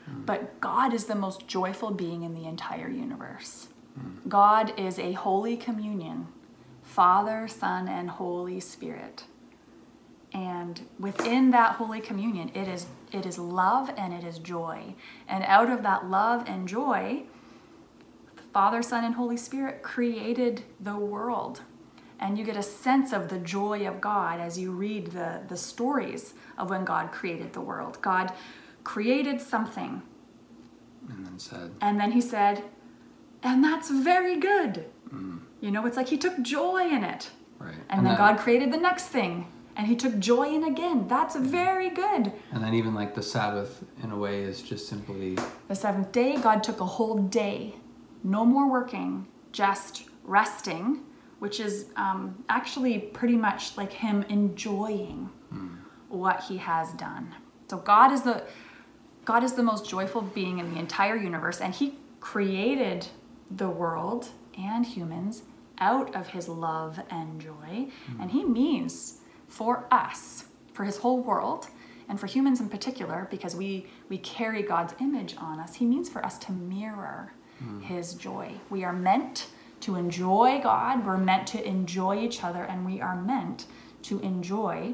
Mm. 0.09 0.25
But 0.25 0.59
God 0.59 0.93
is 0.93 1.05
the 1.05 1.15
most 1.15 1.47
joyful 1.47 1.91
being 1.91 2.23
in 2.23 2.33
the 2.33 2.45
entire 2.45 2.89
universe. 2.89 3.69
Mm. 3.97 4.27
God 4.27 4.73
is 4.77 4.99
a 4.99 5.13
holy 5.13 5.55
communion, 5.55 6.27
Father, 6.83 7.47
Son, 7.47 7.87
and 7.87 8.09
Holy 8.09 8.59
Spirit 8.59 9.23
and 10.33 10.81
within 10.99 11.51
that 11.51 11.75
holy 11.75 11.99
communion 11.99 12.49
it 12.53 12.67
is 12.67 12.85
it 13.11 13.25
is 13.25 13.37
love 13.37 13.91
and 13.97 14.13
it 14.13 14.23
is 14.23 14.39
joy 14.39 14.95
and 15.27 15.43
out 15.45 15.69
of 15.69 15.83
that 15.83 16.05
love 16.09 16.43
and 16.47 16.67
joy 16.67 17.21
father 18.53 18.81
son 18.81 19.03
and 19.03 19.15
holy 19.15 19.37
spirit 19.37 19.81
created 19.81 20.63
the 20.79 20.95
world 20.95 21.61
and 22.19 22.37
you 22.37 22.45
get 22.45 22.55
a 22.55 22.63
sense 22.63 23.13
of 23.13 23.29
the 23.29 23.37
joy 23.39 23.87
of 23.87 24.01
god 24.01 24.39
as 24.39 24.57
you 24.57 24.71
read 24.71 25.07
the, 25.07 25.41
the 25.47 25.57
stories 25.57 26.33
of 26.57 26.69
when 26.69 26.83
god 26.85 27.11
created 27.11 27.53
the 27.53 27.61
world 27.61 27.97
god 28.01 28.31
created 28.83 29.39
something 29.39 30.01
and 31.09 31.25
then 31.25 31.37
said 31.39 31.71
and 31.81 31.99
then 31.99 32.11
he 32.11 32.21
said 32.21 32.63
and 33.43 33.63
that's 33.63 33.89
very 33.89 34.37
good 34.37 34.85
mm. 35.09 35.39
you 35.59 35.71
know 35.71 35.85
it's 35.85 35.97
like 35.97 36.09
he 36.09 36.17
took 36.17 36.41
joy 36.41 36.87
in 36.87 37.03
it 37.03 37.29
right 37.59 37.73
and, 37.73 37.83
and 37.89 38.05
then 38.05 38.13
that, 38.13 38.17
god 38.17 38.37
created 38.37 38.71
the 38.71 38.77
next 38.77 39.05
thing 39.05 39.47
and 39.75 39.87
he 39.87 39.95
took 39.95 40.19
joy 40.19 40.53
in 40.53 40.63
again. 40.63 41.07
That's 41.07 41.35
very 41.35 41.89
good. 41.89 42.31
And 42.51 42.63
then 42.63 42.73
even 42.73 42.93
like 42.93 43.15
the 43.15 43.23
Sabbath 43.23 43.83
in 44.03 44.11
a 44.11 44.17
way 44.17 44.43
is 44.43 44.61
just 44.61 44.87
simply 44.87 45.37
the 45.67 45.75
seventh 45.75 46.11
day. 46.11 46.37
God 46.37 46.63
took 46.63 46.81
a 46.81 46.85
whole 46.85 47.17
day, 47.17 47.75
no 48.23 48.45
more 48.45 48.69
working, 48.69 49.27
just 49.51 50.05
resting, 50.23 51.01
which 51.39 51.59
is 51.59 51.87
um, 51.95 52.43
actually 52.49 52.99
pretty 52.99 53.35
much 53.35 53.77
like 53.77 53.91
him 53.91 54.23
enjoying 54.29 55.29
hmm. 55.49 55.75
what 56.09 56.43
he 56.43 56.57
has 56.57 56.91
done. 56.93 57.33
So 57.69 57.77
God 57.77 58.11
is 58.11 58.21
the 58.23 58.43
God 59.23 59.43
is 59.43 59.53
the 59.53 59.63
most 59.63 59.87
joyful 59.87 60.21
being 60.21 60.57
in 60.57 60.73
the 60.73 60.79
entire 60.79 61.15
universe, 61.15 61.61
and 61.61 61.73
He 61.73 61.99
created 62.19 63.07
the 63.51 63.69
world 63.69 64.29
and 64.57 64.83
humans 64.83 65.43
out 65.77 66.13
of 66.15 66.27
His 66.27 66.49
love 66.49 66.99
and 67.11 67.39
joy, 67.39 67.87
hmm. 68.07 68.21
and 68.21 68.31
He 68.31 68.43
means 68.43 69.21
for 69.51 69.85
us, 69.91 70.45
for 70.73 70.85
his 70.85 70.97
whole 70.97 71.21
world, 71.21 71.67
and 72.07 72.19
for 72.19 72.25
humans 72.25 72.61
in 72.61 72.69
particular, 72.69 73.27
because 73.29 73.53
we, 73.53 73.85
we 74.09 74.17
carry 74.17 74.63
God's 74.63 74.93
image 75.01 75.35
on 75.37 75.59
us, 75.59 75.75
he 75.75 75.85
means 75.85 76.09
for 76.09 76.25
us 76.25 76.37
to 76.39 76.51
mirror 76.53 77.33
mm. 77.61 77.81
his 77.81 78.13
joy. 78.13 78.53
We 78.69 78.83
are 78.83 78.93
meant 78.93 79.47
to 79.81 79.95
enjoy 79.95 80.59
God, 80.61 81.05
we're 81.05 81.17
meant 81.17 81.47
to 81.47 81.67
enjoy 81.67 82.19
each 82.19 82.43
other, 82.43 82.63
and 82.63 82.85
we 82.85 83.01
are 83.01 83.15
meant 83.15 83.65
to 84.03 84.19
enjoy 84.19 84.93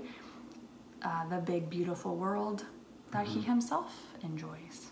uh, 1.01 1.27
the 1.27 1.37
big, 1.37 1.69
beautiful 1.69 2.15
world 2.15 2.65
that 3.11 3.25
mm-hmm. 3.25 3.39
he 3.39 3.45
himself 3.45 4.15
enjoys. 4.23 4.91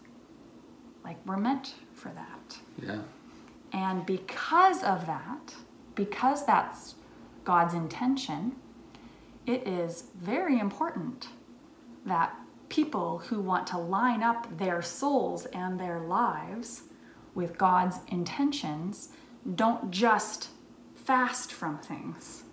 Like, 1.03 1.17
we're 1.25 1.37
meant 1.37 1.75
for 1.93 2.09
that. 2.09 2.57
Yeah. 2.81 3.01
And 3.71 4.05
because 4.05 4.83
of 4.83 5.05
that, 5.05 5.55
because 5.95 6.45
that's 6.45 6.95
God's 7.43 7.73
intention, 7.73 8.53
it 9.45 9.67
is 9.67 10.05
very 10.15 10.59
important 10.59 11.27
that 12.05 12.35
people 12.69 13.19
who 13.19 13.39
want 13.39 13.67
to 13.67 13.77
line 13.77 14.23
up 14.23 14.57
their 14.57 14.81
souls 14.81 15.45
and 15.47 15.79
their 15.79 15.99
lives 15.99 16.83
with 17.35 17.57
God's 17.57 17.97
intentions, 18.07 19.09
don't 19.55 19.91
just 19.91 20.49
fast 20.95 21.51
from 21.51 21.77
things, 21.77 22.43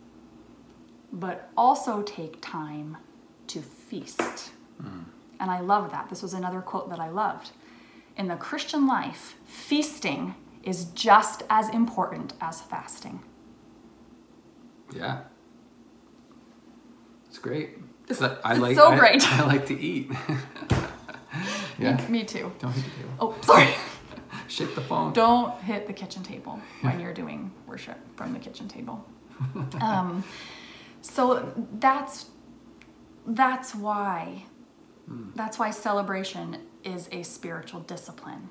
but 1.12 1.50
also 1.56 2.02
take 2.02 2.40
time 2.42 2.98
to 3.46 3.62
feast. 3.62 4.50
Mm. 4.82 5.04
And 5.40 5.50
I 5.50 5.60
love 5.60 5.90
that. 5.92 6.10
This 6.10 6.22
was 6.22 6.34
another 6.34 6.60
quote 6.60 6.90
that 6.90 7.00
I 7.00 7.08
loved. 7.08 7.52
In 8.16 8.28
the 8.28 8.36
Christian 8.36 8.86
life, 8.86 9.36
feasting 9.46 10.34
is 10.62 10.84
just 10.86 11.42
as 11.48 11.68
important 11.70 12.34
as 12.40 12.60
fasting. 12.60 13.22
Yeah. 14.94 15.22
It's 17.28 17.38
great. 17.38 17.70
It's- 18.08 18.20
I, 18.20 18.36
I 18.44 18.52
it's 18.52 18.60
like 18.60 18.76
so 18.76 18.96
great. 18.96 19.22
I, 19.32 19.46
like 19.46 19.66
to 19.66 19.80
eat. 19.80 20.10
yeah. 21.78 22.06
Me 22.08 22.24
too. 22.24 22.52
Don't 22.58 22.72
hit 22.72 22.84
the 22.84 22.90
table. 22.90 23.14
Oh, 23.20 23.36
sorry. 23.42 23.68
Shake 24.52 24.75
the 24.75 24.82
phone. 24.82 25.14
Don't 25.14 25.59
hit 25.62 25.87
the 25.87 25.94
kitchen 25.94 26.23
table 26.23 26.61
when 26.82 27.00
you're 27.00 27.14
doing 27.14 27.50
worship 27.66 27.97
from 28.16 28.35
the 28.35 28.38
kitchen 28.38 28.68
table. 28.68 29.04
Um, 29.80 30.23
so 31.00 31.52
that's 31.80 32.26
that's 33.26 33.75
why 33.75 34.44
that's 35.35 35.59
why 35.59 35.71
celebration 35.71 36.59
is 36.85 37.09
a 37.12 37.23
spiritual 37.23 37.80
discipline 37.80 38.49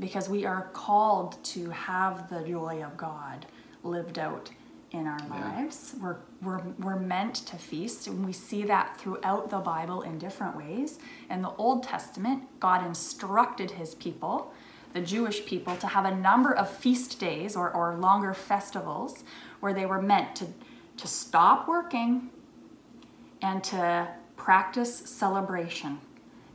because 0.00 0.28
we 0.28 0.44
are 0.44 0.68
called 0.72 1.42
to 1.44 1.70
have 1.70 2.28
the 2.28 2.42
joy 2.42 2.82
of 2.84 2.96
God 2.96 3.46
lived 3.84 4.18
out 4.18 4.50
in 4.90 5.06
our 5.06 5.18
Yeah. 5.30 5.40
lives. 5.56 5.94
We're, 6.00 6.16
we're, 6.42 6.60
we're 6.80 6.98
meant 6.98 7.36
to 7.46 7.56
feast, 7.56 8.06
and 8.08 8.26
we 8.26 8.32
see 8.32 8.64
that 8.64 8.98
throughout 8.98 9.48
the 9.48 9.58
Bible 9.58 10.02
in 10.02 10.18
different 10.18 10.56
ways. 10.56 10.98
In 11.30 11.40
the 11.40 11.52
Old 11.56 11.82
Testament, 11.84 12.42
God 12.60 12.84
instructed 12.84 13.70
his 13.70 13.94
people, 13.94 14.52
the 14.92 15.00
Jewish 15.00 15.44
people, 15.46 15.76
to 15.76 15.86
have 15.86 16.04
a 16.04 16.14
number 16.14 16.54
of 16.54 16.68
feast 16.68 17.18
days 17.18 17.56
or, 17.56 17.70
or 17.70 17.96
longer 17.96 18.34
festivals 18.34 19.24
where 19.60 19.72
they 19.72 19.86
were 19.86 20.02
meant 20.02 20.36
to, 20.36 20.46
to 20.96 21.08
stop 21.08 21.68
working 21.68 22.30
and 23.40 23.62
to 23.64 24.08
practice 24.36 24.94
celebration. 24.94 25.98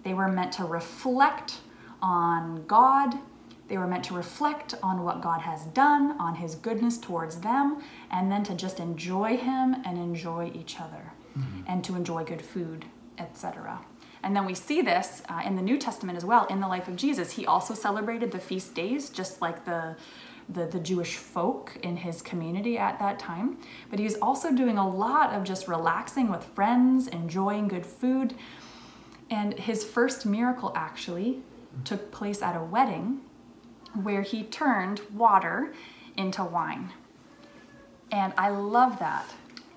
They 0.04 0.14
were 0.14 0.28
meant 0.28 0.54
to 0.54 0.66
reflect 0.66 1.60
on 2.02 2.66
God. 2.66 3.16
They 3.68 3.78
were 3.78 3.88
meant 3.88 4.06
to 4.06 4.14
reflect 4.14 4.76
on 4.82 5.04
what 5.04 5.22
God 5.22 5.42
has 5.42 5.66
done, 5.66 6.16
on 6.20 6.36
His 6.36 6.56
goodness 6.56 6.98
towards 6.98 7.42
them, 7.42 7.82
and 8.12 8.32
then 8.32 8.44
to 8.44 8.56
just 8.56 8.80
enjoy 8.80 9.38
Him 9.38 9.76
and 9.84 9.98
enjoy 9.98 10.52
each 10.54 10.80
other, 10.80 11.12
mm-hmm. 11.38 11.62
and 11.68 11.84
to 11.84 11.96
enjoy 11.96 12.24
good 12.24 12.42
food, 12.42 12.86
etc. 13.18 13.82
And 14.28 14.36
then 14.36 14.46
we 14.46 14.56
see 14.56 14.82
this 14.82 15.24
uh, 15.30 15.42
in 15.46 15.56
the 15.56 15.62
New 15.62 15.78
Testament 15.78 16.18
as 16.18 16.26
well. 16.26 16.48
In 16.48 16.60
the 16.60 16.68
life 16.68 16.90
of 16.90 16.98
Jesus, 16.98 17.32
He 17.32 17.46
also 17.46 17.74
celebrated 17.74 18.30
the 18.30 18.40
feast 18.40 18.76
days, 18.76 19.10
just 19.10 19.42
like 19.42 19.64
the 19.64 19.96
the, 20.50 20.66
the 20.66 20.80
Jewish 20.82 21.16
folk 21.16 21.78
in 21.82 21.96
his 21.98 22.22
community 22.22 22.78
at 22.78 23.00
that 23.00 23.20
time. 23.20 23.58
But 23.90 24.00
he 24.00 24.06
was 24.06 24.16
also 24.16 24.54
doing 24.54 24.78
a 24.78 24.88
lot 24.88 25.34
of 25.34 25.44
just 25.44 25.68
relaxing 25.68 26.30
with 26.30 26.44
friends, 26.44 27.08
enjoying 27.08 27.68
good 27.70 27.86
food. 27.86 28.34
And 29.30 29.54
his 29.54 29.84
first 29.86 30.26
miracle 30.26 30.72
actually 30.76 31.40
took 31.84 32.12
place 32.12 32.42
at 32.42 32.56
a 32.56 32.64
wedding 32.64 33.22
where 34.04 34.22
he 34.24 34.44
turned 34.44 35.02
water 35.14 35.74
into 36.18 36.44
wine. 36.44 36.92
And 38.12 38.34
I 38.38 38.50
love 38.50 39.00
that. 39.00 39.26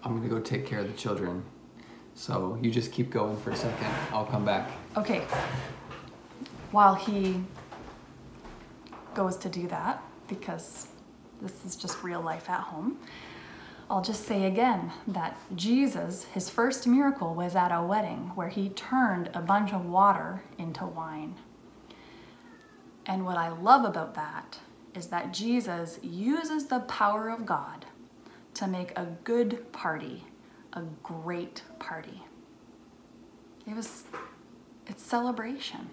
I'm 0.04 0.16
gonna 0.16 0.28
go 0.28 0.40
take 0.40 0.66
care 0.66 0.80
of 0.80 0.86
the 0.88 0.98
children. 0.98 1.44
So 2.20 2.58
you 2.60 2.70
just 2.70 2.92
keep 2.92 3.08
going 3.08 3.34
for 3.38 3.50
a 3.50 3.56
second. 3.56 3.86
I'll 4.12 4.26
come 4.26 4.44
back. 4.44 4.70
Okay. 4.94 5.20
While 6.70 6.94
he 6.94 7.42
goes 9.14 9.38
to 9.38 9.48
do 9.48 9.66
that, 9.68 10.02
because 10.28 10.88
this 11.40 11.64
is 11.64 11.76
just 11.76 12.04
real 12.04 12.20
life 12.20 12.50
at 12.50 12.60
home, 12.60 12.98
I'll 13.88 14.02
just 14.02 14.26
say 14.26 14.44
again 14.44 14.92
that 15.06 15.38
Jesus, 15.56 16.24
his 16.24 16.50
first 16.50 16.86
miracle 16.86 17.34
was 17.34 17.56
at 17.56 17.72
a 17.72 17.82
wedding 17.82 18.32
where 18.34 18.50
he 18.50 18.68
turned 18.68 19.30
a 19.32 19.40
bunch 19.40 19.72
of 19.72 19.86
water 19.86 20.42
into 20.58 20.84
wine. 20.84 21.36
And 23.06 23.24
what 23.24 23.38
I 23.38 23.48
love 23.48 23.86
about 23.86 24.14
that 24.16 24.58
is 24.94 25.06
that 25.06 25.32
Jesus 25.32 25.98
uses 26.02 26.66
the 26.66 26.80
power 26.80 27.30
of 27.30 27.46
God 27.46 27.86
to 28.52 28.66
make 28.66 28.92
a 28.94 29.06
good 29.24 29.72
party 29.72 30.24
a 30.72 30.82
great 31.02 31.62
party. 31.78 32.22
It 33.66 33.74
was 33.74 34.04
it's 34.86 35.02
celebration. 35.02 35.90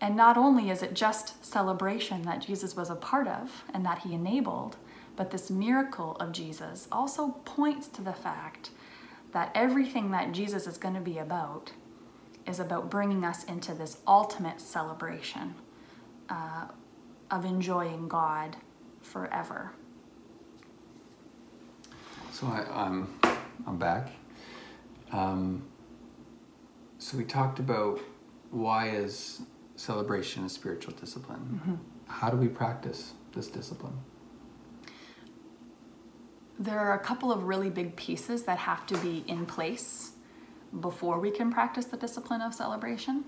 And 0.00 0.16
not 0.16 0.36
only 0.36 0.70
is 0.70 0.82
it 0.82 0.94
just 0.94 1.44
celebration 1.44 2.22
that 2.22 2.46
Jesus 2.46 2.76
was 2.76 2.90
a 2.90 2.94
part 2.94 3.26
of 3.26 3.64
and 3.74 3.84
that 3.84 4.00
he 4.00 4.14
enabled, 4.14 4.76
but 5.16 5.30
this 5.30 5.50
miracle 5.50 6.16
of 6.20 6.30
Jesus 6.32 6.86
also 6.92 7.30
points 7.44 7.88
to 7.88 8.02
the 8.02 8.12
fact 8.12 8.70
that 9.32 9.50
everything 9.54 10.10
that 10.12 10.32
Jesus 10.32 10.66
is 10.66 10.78
going 10.78 10.94
to 10.94 11.00
be 11.00 11.18
about 11.18 11.72
is 12.46 12.60
about 12.60 12.90
bringing 12.90 13.24
us 13.24 13.44
into 13.44 13.74
this 13.74 13.98
ultimate 14.06 14.60
celebration 14.60 15.54
uh, 16.28 16.66
of 17.30 17.44
enjoying 17.44 18.08
God 18.08 18.56
forever. 19.02 19.72
So 22.38 22.46
I, 22.46 22.64
I'm, 22.72 23.08
I'm 23.66 23.78
back. 23.78 24.10
Um, 25.10 25.64
so 26.98 27.18
we 27.18 27.24
talked 27.24 27.58
about 27.58 27.98
why 28.52 28.90
is 28.90 29.42
celebration 29.74 30.44
a 30.44 30.48
spiritual 30.48 30.94
discipline? 30.94 31.80
How 32.06 32.30
do 32.30 32.36
we 32.36 32.46
practice 32.46 33.14
this 33.34 33.48
discipline? 33.48 33.98
There 36.60 36.78
are 36.78 36.94
a 36.94 37.00
couple 37.00 37.32
of 37.32 37.42
really 37.42 37.70
big 37.70 37.96
pieces 37.96 38.44
that 38.44 38.58
have 38.58 38.86
to 38.86 38.96
be 38.98 39.24
in 39.26 39.44
place 39.44 40.12
before 40.80 41.18
we 41.18 41.32
can 41.32 41.50
practice 41.50 41.86
the 41.86 41.96
discipline 41.96 42.40
of 42.40 42.54
celebration. 42.54 43.24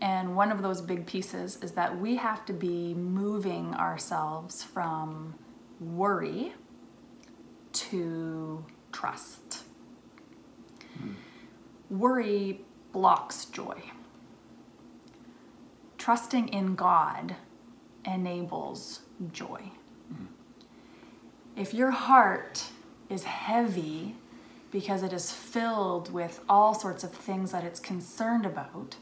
And 0.00 0.34
one 0.34 0.50
of 0.50 0.62
those 0.62 0.80
big 0.80 1.04
pieces 1.04 1.58
is 1.62 1.72
that 1.72 2.00
we 2.00 2.16
have 2.16 2.46
to 2.46 2.54
be 2.54 2.94
moving 2.94 3.74
ourselves 3.74 4.62
from 4.62 5.34
worry 5.78 6.54
to 7.72 8.64
trust. 8.92 9.64
Worry 11.88 12.60
blocks 12.92 13.46
joy. 13.46 13.82
Trusting 15.98 16.48
in 16.48 16.74
God 16.74 17.36
enables 18.04 19.00
joy. 19.32 19.60
If 21.56 21.74
your 21.74 21.90
heart 21.90 22.64
is 23.08 23.24
heavy 23.24 24.14
because 24.70 25.02
it 25.02 25.12
is 25.12 25.32
filled 25.32 26.12
with 26.12 26.40
all 26.48 26.74
sorts 26.74 27.04
of 27.04 27.12
things 27.12 27.52
that 27.52 27.64
it's 27.64 27.80
concerned 27.80 28.46
about, 28.46 28.96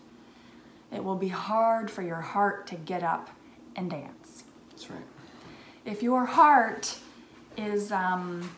it 0.90 1.04
will 1.04 1.16
be 1.16 1.28
hard 1.28 1.90
for 1.90 2.02
your 2.02 2.20
heart 2.20 2.66
to 2.68 2.74
get 2.74 3.02
up 3.02 3.30
and 3.76 3.90
dance. 3.90 4.44
That's 4.70 4.90
right. 4.90 5.04
If 5.84 6.02
your 6.02 6.24
heart 6.24 6.98
is 7.58 7.92
um, 7.92 8.50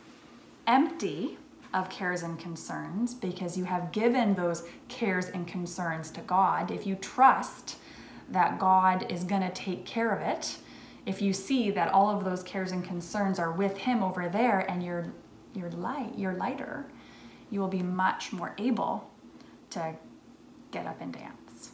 empty 0.66 1.38
of 1.72 1.88
cares 1.88 2.22
and 2.22 2.38
concerns 2.38 3.14
because 3.14 3.56
you 3.56 3.64
have 3.64 3.92
given 3.92 4.34
those 4.34 4.64
cares 4.88 5.26
and 5.26 5.46
concerns 5.46 6.10
to 6.10 6.20
God, 6.22 6.70
if 6.70 6.86
you 6.86 6.96
trust 6.96 7.76
that 8.28 8.58
God 8.58 9.10
is 9.10 9.24
going 9.24 9.42
to 9.42 9.50
take 9.50 9.84
care 9.84 10.10
of 10.10 10.20
it, 10.20 10.58
if 11.06 11.22
you 11.22 11.32
see 11.32 11.70
that 11.70 11.92
all 11.92 12.10
of 12.10 12.24
those 12.24 12.42
cares 12.42 12.72
and 12.72 12.84
concerns 12.84 13.38
are 13.38 13.52
with 13.52 13.76
Him 13.78 14.02
over 14.02 14.28
there 14.28 14.60
and 14.70 14.82
you're, 14.82 15.12
you're 15.54 15.70
light, 15.70 16.12
you're 16.16 16.34
lighter, 16.34 16.86
you 17.50 17.60
will 17.60 17.68
be 17.68 17.82
much 17.82 18.32
more 18.32 18.54
able 18.58 19.10
to 19.70 19.94
get 20.70 20.86
up 20.86 21.00
and 21.00 21.12
dance. 21.12 21.70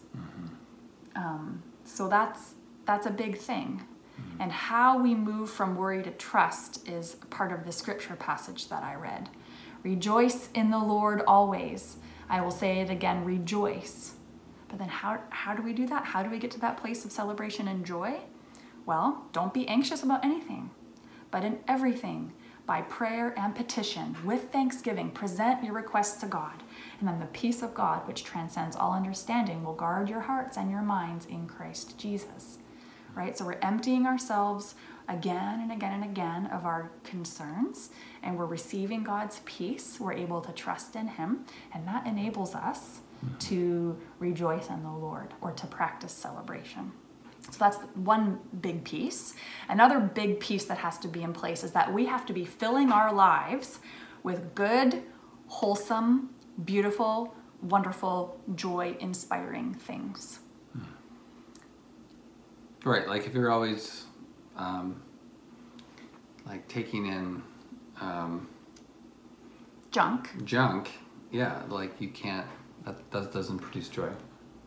Um, 1.17 1.63
so 1.85 2.09
that's 2.09 2.55
that's 2.85 3.07
a 3.07 3.11
big 3.11 3.37
thing. 3.37 3.83
Mm. 4.19 4.45
And 4.45 4.53
how 4.53 4.99
we 4.99 5.15
move 5.15 5.51
from 5.51 5.77
worry 5.77 6.03
to 6.03 6.11
trust 6.11 6.89
is 6.89 7.17
part 7.31 7.53
of 7.53 7.65
the 7.65 7.73
scripture 7.73 8.17
passage 8.17 8.69
that 8.69 8.83
I 8.83 8.95
read. 8.95 9.29
Rejoice 9.83 10.49
in 10.55 10.71
the 10.71 10.79
Lord 10.79 11.23
always. 11.27 11.97
I 12.29 12.41
will 12.41 12.51
say 12.51 12.81
it 12.81 12.91
again, 12.91 13.25
rejoice. 13.25 14.15
But 14.69 14.79
then 14.79 14.89
how 14.89 15.21
how 15.31 15.55
do 15.55 15.63
we 15.63 15.73
do 15.73 15.87
that? 15.87 16.05
How 16.05 16.23
do 16.23 16.31
we 16.31 16.39
get 16.39 16.51
to 16.53 16.61
that 16.61 16.77
place 16.77 17.05
of 17.05 17.13
celebration 17.13 17.69
and 17.69 17.87
joy? 17.87 18.21
Well, 18.85 19.27
don't 19.33 19.55
be 19.55 19.67
anxious 19.69 20.03
about 20.03 20.25
anything, 20.25 20.71
but 21.31 21.45
in 21.45 21.59
everything, 21.67 22.33
by 22.67 22.83
prayer 22.83 23.33
and 23.39 23.55
petition, 23.55 24.17
with 24.25 24.51
thanksgiving, 24.53 25.11
present 25.11 25.63
your 25.63 25.75
requests 25.75 26.21
to 26.21 26.27
God. 26.27 26.63
And 26.99 27.09
then 27.09 27.21
the 27.21 27.27
peace 27.27 27.63
of 27.63 27.75
God, 27.75 28.07
which 28.09 28.25
transcends 28.25 28.77
all 28.77 28.93
understanding, 28.93 29.65
will 29.65 29.75
guard 29.75 30.09
your 30.09 30.23
hearts 30.23 30.57
and 30.57 30.71
your 30.71 30.83
minds 30.83 31.27
in 31.27 31.47
Christ 31.47 31.97
Jesus. 31.97 32.59
Right? 33.17 33.37
So 33.37 33.47
we're 33.47 33.59
emptying 33.63 34.07
ourselves 34.07 34.75
again 35.09 35.61
and 35.61 35.73
again 35.73 35.95
and 35.95 36.05
again 36.05 36.47
of 36.47 36.67
our 36.67 36.93
concerns, 37.03 37.91
and 38.23 38.37
we're 38.37 38.47
receiving 38.47 39.03
God's 39.03 39.41
peace. 39.47 39.99
We're 39.99 40.13
able 40.13 40.41
to 40.43 40.53
trust 40.53 40.97
in 40.97 41.09
Him, 41.09 41.47
and 41.73 41.89
that 41.89 42.07
enables 42.07 42.55
us 42.55 43.01
to 43.39 43.99
rejoice 44.19 44.69
in 44.69 44.83
the 44.83 44.91
Lord 44.91 45.33
or 45.41 45.53
to 45.53 45.67
practice 45.67 46.13
celebration. 46.13 46.93
So 47.51 47.59
that's 47.59 47.79
one 47.95 48.41
big 48.61 48.85
piece. 48.85 49.35
Another 49.69 50.01
big 50.01 50.41
piece 50.41 50.65
that 50.65 50.79
has 50.79 50.99
to 50.99 51.09
be 51.09 51.23
in 51.23 51.33
place 51.33 51.65
is 51.65 51.73
that 51.73 51.93
we 51.93 52.07
have 52.07 52.27
to 52.27 52.33
be 52.33 52.45
filling 52.45 52.91
our 52.91 53.15
lives 53.15 53.79
with 54.23 54.55
good, 54.55 55.03
wholesome, 55.47 56.31
beautiful, 56.65 57.35
wonderful, 57.63 58.41
joy 58.55 58.97
inspiring 59.01 59.75
things. 59.75 60.41
Right, 62.87 63.09
like 63.09 63.27
if 63.27 63.35
you're 63.35 63.51
always 63.51 64.05
um, 64.57 65.03
like 66.47 66.69
taking 66.69 67.07
in 67.07 67.43
um, 68.01 68.49
Junk. 69.91 70.45
junk, 70.45 70.93
yeah, 71.33 71.63
like 71.69 72.01
you 72.01 72.11
can't. 72.11 72.47
That, 72.85 73.11
that 73.11 73.33
doesn't 73.33 73.59
produce 73.59 73.89
joy. 73.89 74.11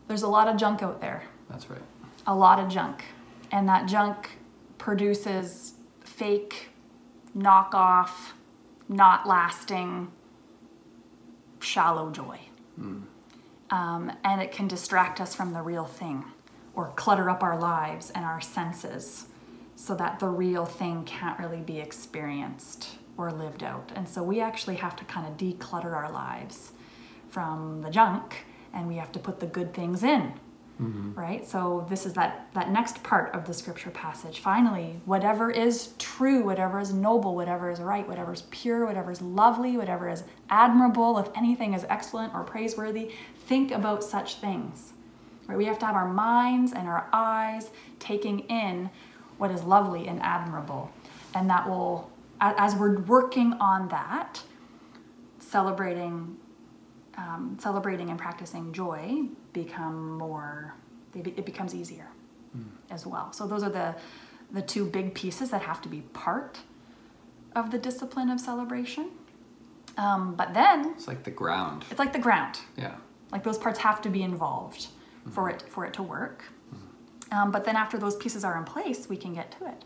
There's 0.06 0.20
a 0.20 0.28
lot 0.28 0.48
of 0.48 0.58
junk 0.58 0.82
out 0.82 1.00
there. 1.00 1.22
That's 1.48 1.70
right. 1.70 1.80
a 2.26 2.34
lot 2.34 2.58
of 2.58 2.68
junk. 2.68 3.04
And 3.52 3.66
that 3.70 3.88
junk 3.88 4.32
produces 4.76 5.72
fake, 6.04 6.68
knockoff, 7.34 8.10
not 8.86 9.26
lasting, 9.26 10.12
shallow 11.60 12.10
joy. 12.10 12.38
Um, 13.70 14.12
and 14.24 14.42
it 14.42 14.52
can 14.52 14.68
distract 14.68 15.22
us 15.22 15.34
from 15.34 15.54
the 15.54 15.62
real 15.62 15.86
thing 15.86 16.24
or 16.74 16.92
clutter 16.96 17.28
up 17.28 17.42
our 17.42 17.58
lives 17.58 18.10
and 18.10 18.24
our 18.24 18.40
senses 18.40 19.26
so 19.76 19.94
that 19.94 20.18
the 20.18 20.28
real 20.28 20.66
thing 20.66 21.04
can't 21.04 21.38
really 21.38 21.60
be 21.60 21.80
experienced 21.80 22.96
or 23.16 23.30
lived 23.30 23.62
out. 23.62 23.92
And 23.94 24.08
so 24.08 24.22
we 24.22 24.40
actually 24.40 24.76
have 24.76 24.96
to 24.96 25.04
kind 25.04 25.26
of 25.26 25.36
declutter 25.36 25.94
our 25.94 26.10
lives 26.10 26.72
from 27.28 27.82
the 27.82 27.90
junk 27.90 28.44
and 28.72 28.86
we 28.86 28.96
have 28.96 29.12
to 29.12 29.18
put 29.18 29.40
the 29.40 29.46
good 29.46 29.74
things 29.74 30.02
in 30.02 30.34
mm-hmm. 30.80 31.12
right? 31.14 31.46
So 31.46 31.86
this 31.88 32.06
is 32.06 32.14
that 32.14 32.48
that 32.54 32.70
next 32.70 33.02
part 33.02 33.34
of 33.34 33.46
the 33.46 33.54
scripture 33.54 33.90
passage. 33.90 34.40
Finally 34.40 34.96
whatever 35.04 35.50
is 35.50 35.94
true 35.98 36.44
whatever 36.44 36.80
is 36.80 36.92
noble 36.92 37.34
whatever 37.34 37.70
is 37.70 37.80
right 37.80 38.06
whatever 38.06 38.32
is 38.32 38.42
pure 38.50 38.86
whatever 38.86 39.10
is 39.10 39.20
lovely 39.20 39.76
whatever 39.76 40.08
is 40.08 40.24
admirable 40.48 41.18
if 41.18 41.28
anything 41.36 41.74
is 41.74 41.84
excellent 41.88 42.34
or 42.34 42.42
praiseworthy 42.42 43.10
think 43.46 43.70
about 43.70 44.02
such 44.02 44.36
things 44.36 44.92
right? 45.50 45.58
We 45.58 45.64
have 45.66 45.78
to 45.80 45.86
have 45.86 45.96
our 45.96 46.08
minds 46.08 46.72
and 46.72 46.88
our 46.88 47.08
eyes 47.12 47.70
taking 47.98 48.40
in 48.40 48.88
what 49.38 49.50
is 49.50 49.62
lovely 49.64 50.06
and 50.06 50.22
admirable. 50.22 50.90
And 51.34 51.50
that 51.50 51.68
will 51.68 52.08
as 52.40 52.74
we're 52.74 53.00
working 53.00 53.52
on 53.54 53.88
that 53.88 54.42
celebrating 55.38 56.36
um, 57.18 57.58
celebrating 57.60 58.08
and 58.08 58.18
practicing 58.18 58.72
joy 58.72 59.24
become 59.52 60.16
more 60.16 60.74
it 61.14 61.44
becomes 61.44 61.74
easier 61.74 62.06
as 62.90 63.06
well. 63.06 63.32
So 63.32 63.46
those 63.46 63.62
are 63.62 63.70
the 63.70 63.94
the 64.52 64.62
two 64.62 64.84
big 64.84 65.14
pieces 65.14 65.50
that 65.50 65.62
have 65.62 65.80
to 65.82 65.88
be 65.88 66.00
part 66.12 66.60
of 67.54 67.70
the 67.70 67.78
discipline 67.78 68.30
of 68.30 68.40
celebration. 68.40 69.10
Um, 69.96 70.34
but 70.34 70.54
then 70.54 70.92
It's 70.96 71.06
like 71.08 71.24
the 71.24 71.30
ground. 71.32 71.84
it's 71.90 71.98
like 71.98 72.12
the 72.12 72.18
ground. 72.18 72.60
Yeah. 72.76 72.94
like 73.32 73.42
those 73.44 73.58
parts 73.58 73.78
have 73.80 74.00
to 74.02 74.08
be 74.08 74.22
involved 74.22 74.88
for 75.30 75.50
it 75.50 75.62
for 75.68 75.84
it 75.84 75.92
to 75.94 76.02
work. 76.02 76.44
Um, 77.32 77.50
but 77.50 77.64
then 77.64 77.76
after 77.76 77.98
those 77.98 78.16
pieces 78.16 78.44
are 78.44 78.56
in 78.58 78.64
place 78.64 79.08
we 79.08 79.16
can 79.16 79.34
get 79.34 79.50
to 79.58 79.66
it. 79.66 79.84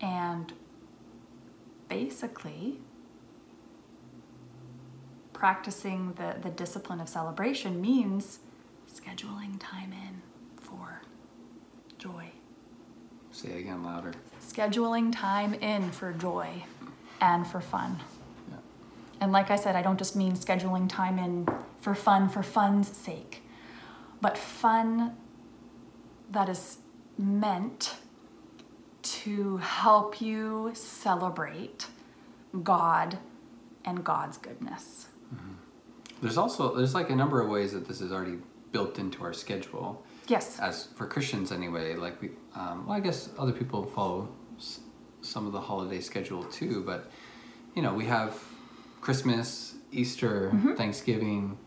And 0.00 0.52
basically 1.88 2.78
practicing 5.32 6.12
the, 6.14 6.36
the 6.40 6.50
discipline 6.50 7.00
of 7.00 7.08
celebration 7.08 7.80
means 7.80 8.38
scheduling 8.92 9.56
time 9.58 9.92
in 9.92 10.22
for 10.60 11.02
joy. 11.98 12.26
Say 13.32 13.48
it 13.48 13.60
again 13.60 13.82
louder. 13.82 14.12
scheduling 14.40 15.12
time 15.14 15.54
in 15.54 15.90
for 15.90 16.12
joy 16.12 16.64
and 17.20 17.46
for 17.46 17.60
fun. 17.60 18.00
Yeah. 18.50 18.56
and 19.20 19.32
like 19.32 19.50
I 19.50 19.56
said, 19.56 19.74
I 19.76 19.82
don't 19.82 19.98
just 19.98 20.14
mean 20.16 20.34
scheduling 20.34 20.88
time 20.88 21.18
in 21.18 21.48
for 21.80 21.94
fun 21.94 22.28
for 22.28 22.42
fun's 22.42 22.94
sake, 22.96 23.41
but 24.22 24.38
fun 24.38 25.14
that 26.30 26.48
is 26.48 26.78
meant 27.18 27.96
to 29.02 29.58
help 29.58 30.20
you 30.22 30.70
celebrate 30.74 31.88
God 32.62 33.18
and 33.84 34.02
God's 34.04 34.38
goodness. 34.38 35.08
There's 36.22 36.38
also 36.38 36.74
there's 36.76 36.94
like 36.94 37.10
a 37.10 37.16
number 37.16 37.40
of 37.40 37.48
ways 37.50 37.72
that 37.72 37.86
this 37.88 38.00
is 38.00 38.12
already 38.12 38.38
built 38.70 38.98
into 38.98 39.22
our 39.24 39.32
schedule. 39.32 40.02
Yes. 40.28 40.58
As 40.60 40.86
for 40.94 41.06
Christians 41.06 41.50
anyway, 41.50 41.94
like 41.96 42.22
we, 42.22 42.30
um, 42.54 42.86
well, 42.86 42.96
I 42.96 43.00
guess 43.00 43.28
other 43.36 43.50
people 43.52 43.84
follow 43.84 44.28
s- 44.56 44.80
some 45.20 45.46
of 45.46 45.52
the 45.52 45.60
holiday 45.60 46.00
schedule 46.00 46.44
too. 46.44 46.82
But 46.86 47.10
you 47.74 47.82
know, 47.82 47.92
we 47.92 48.04
have 48.04 48.40
Christmas, 49.00 49.74
Easter, 49.90 50.52
Thanksgiving. 50.76 51.58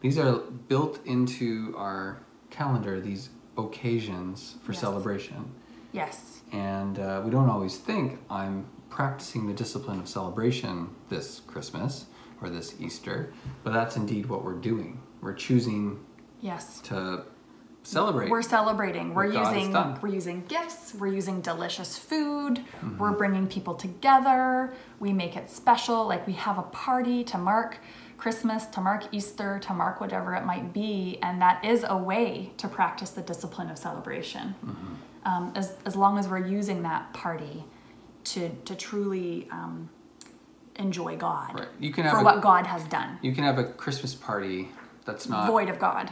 These 0.00 0.18
are 0.18 0.38
built 0.68 1.04
into 1.04 1.74
our 1.76 2.18
calendar. 2.50 3.00
These 3.00 3.30
occasions 3.56 4.56
for 4.62 4.72
Yes. 4.72 4.80
celebration. 4.80 5.50
Yes. 5.92 6.40
And 6.52 6.98
uh, 6.98 7.22
we 7.24 7.30
don't 7.30 7.48
always 7.50 7.76
think 7.76 8.18
I'm 8.30 8.66
practicing 8.90 9.46
the 9.46 9.52
discipline 9.52 9.98
of 10.00 10.08
celebration 10.08 10.90
this 11.08 11.40
Christmas 11.40 12.06
or 12.40 12.48
this 12.48 12.74
Easter, 12.80 13.32
but 13.64 13.72
that's 13.72 13.96
indeed 13.96 14.26
what 14.26 14.44
we're 14.44 14.54
doing. 14.54 15.00
We're 15.20 15.34
choosing 15.34 15.98
Yes. 16.40 16.80
to 16.82 17.24
celebrate. 17.82 18.30
We're 18.30 18.42
celebrating. 18.42 19.14
We're 19.14 19.26
using 19.26 19.72
we're 20.00 20.08
using 20.08 20.44
gifts. 20.46 20.94
We're 20.94 21.08
using 21.12 21.40
delicious 21.40 21.98
food. 21.98 22.58
Mm-hmm. 22.58 22.98
We're 22.98 23.12
bringing 23.12 23.46
people 23.48 23.74
together. 23.74 24.72
We 25.00 25.12
make 25.12 25.36
it 25.36 25.50
special. 25.50 26.06
Like 26.06 26.26
we 26.26 26.34
have 26.34 26.58
a 26.58 26.62
party 26.62 27.24
to 27.24 27.38
mark 27.38 27.78
Christmas, 28.18 28.66
to 28.66 28.80
mark 28.80 29.04
Easter, 29.12 29.58
to 29.60 29.72
mark 29.72 30.00
whatever 30.00 30.34
it 30.34 30.44
might 30.44 30.72
be, 30.72 31.18
and 31.22 31.40
that 31.40 31.64
is 31.64 31.84
a 31.88 31.96
way 31.96 32.52
to 32.58 32.68
practice 32.68 33.10
the 33.10 33.22
discipline 33.22 33.70
of 33.70 33.78
celebration. 33.78 34.54
Mm-hmm. 34.64 34.94
Um, 35.24 35.52
as 35.54 35.74
as 35.84 35.94
long 35.96 36.18
as 36.18 36.28
we're 36.28 36.46
using 36.46 36.82
that 36.82 37.12
party 37.12 37.64
to 38.24 38.50
to 38.64 38.74
truly 38.74 39.48
um, 39.50 39.88
enjoy 40.76 41.16
God 41.16 41.54
Right. 41.54 41.68
You 41.80 41.92
can 41.92 42.04
have 42.04 42.12
for 42.12 42.20
a, 42.20 42.24
what 42.24 42.40
God 42.40 42.66
has 42.66 42.84
done, 42.84 43.18
you 43.22 43.32
can 43.34 43.44
have 43.44 43.58
a 43.58 43.64
Christmas 43.64 44.14
party 44.14 44.68
that's 45.04 45.28
not 45.28 45.46
void 45.46 45.68
of 45.68 45.78
God. 45.78 46.10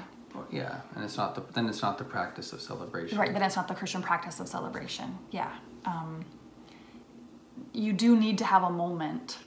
yeah, 0.51 0.81
and 0.95 1.05
it's 1.05 1.16
not 1.16 1.35
the 1.35 1.42
then 1.55 1.69
it's 1.69 1.83
not 1.83 1.99
the 1.99 2.05
practice 2.05 2.53
of 2.53 2.61
celebration. 2.61 3.19
Right, 3.19 3.33
then 3.33 3.42
it's 3.42 3.57
not 3.57 3.69
the 3.69 3.75
Christian 3.75 4.03
practice 4.03 4.40
of 4.40 4.49
celebration. 4.49 5.19
Yeah. 5.31 5.53
Um, 5.85 6.25
you 7.73 7.92
do 7.92 8.16
need 8.16 8.38
to 8.38 8.45
have 8.45 8.62
a 8.62 8.71
moment 8.71 9.38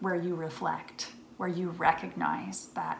where 0.00 0.14
you 0.14 0.34
reflect, 0.34 1.08
where 1.36 1.48
you 1.48 1.70
recognize 1.70 2.66
that 2.74 2.98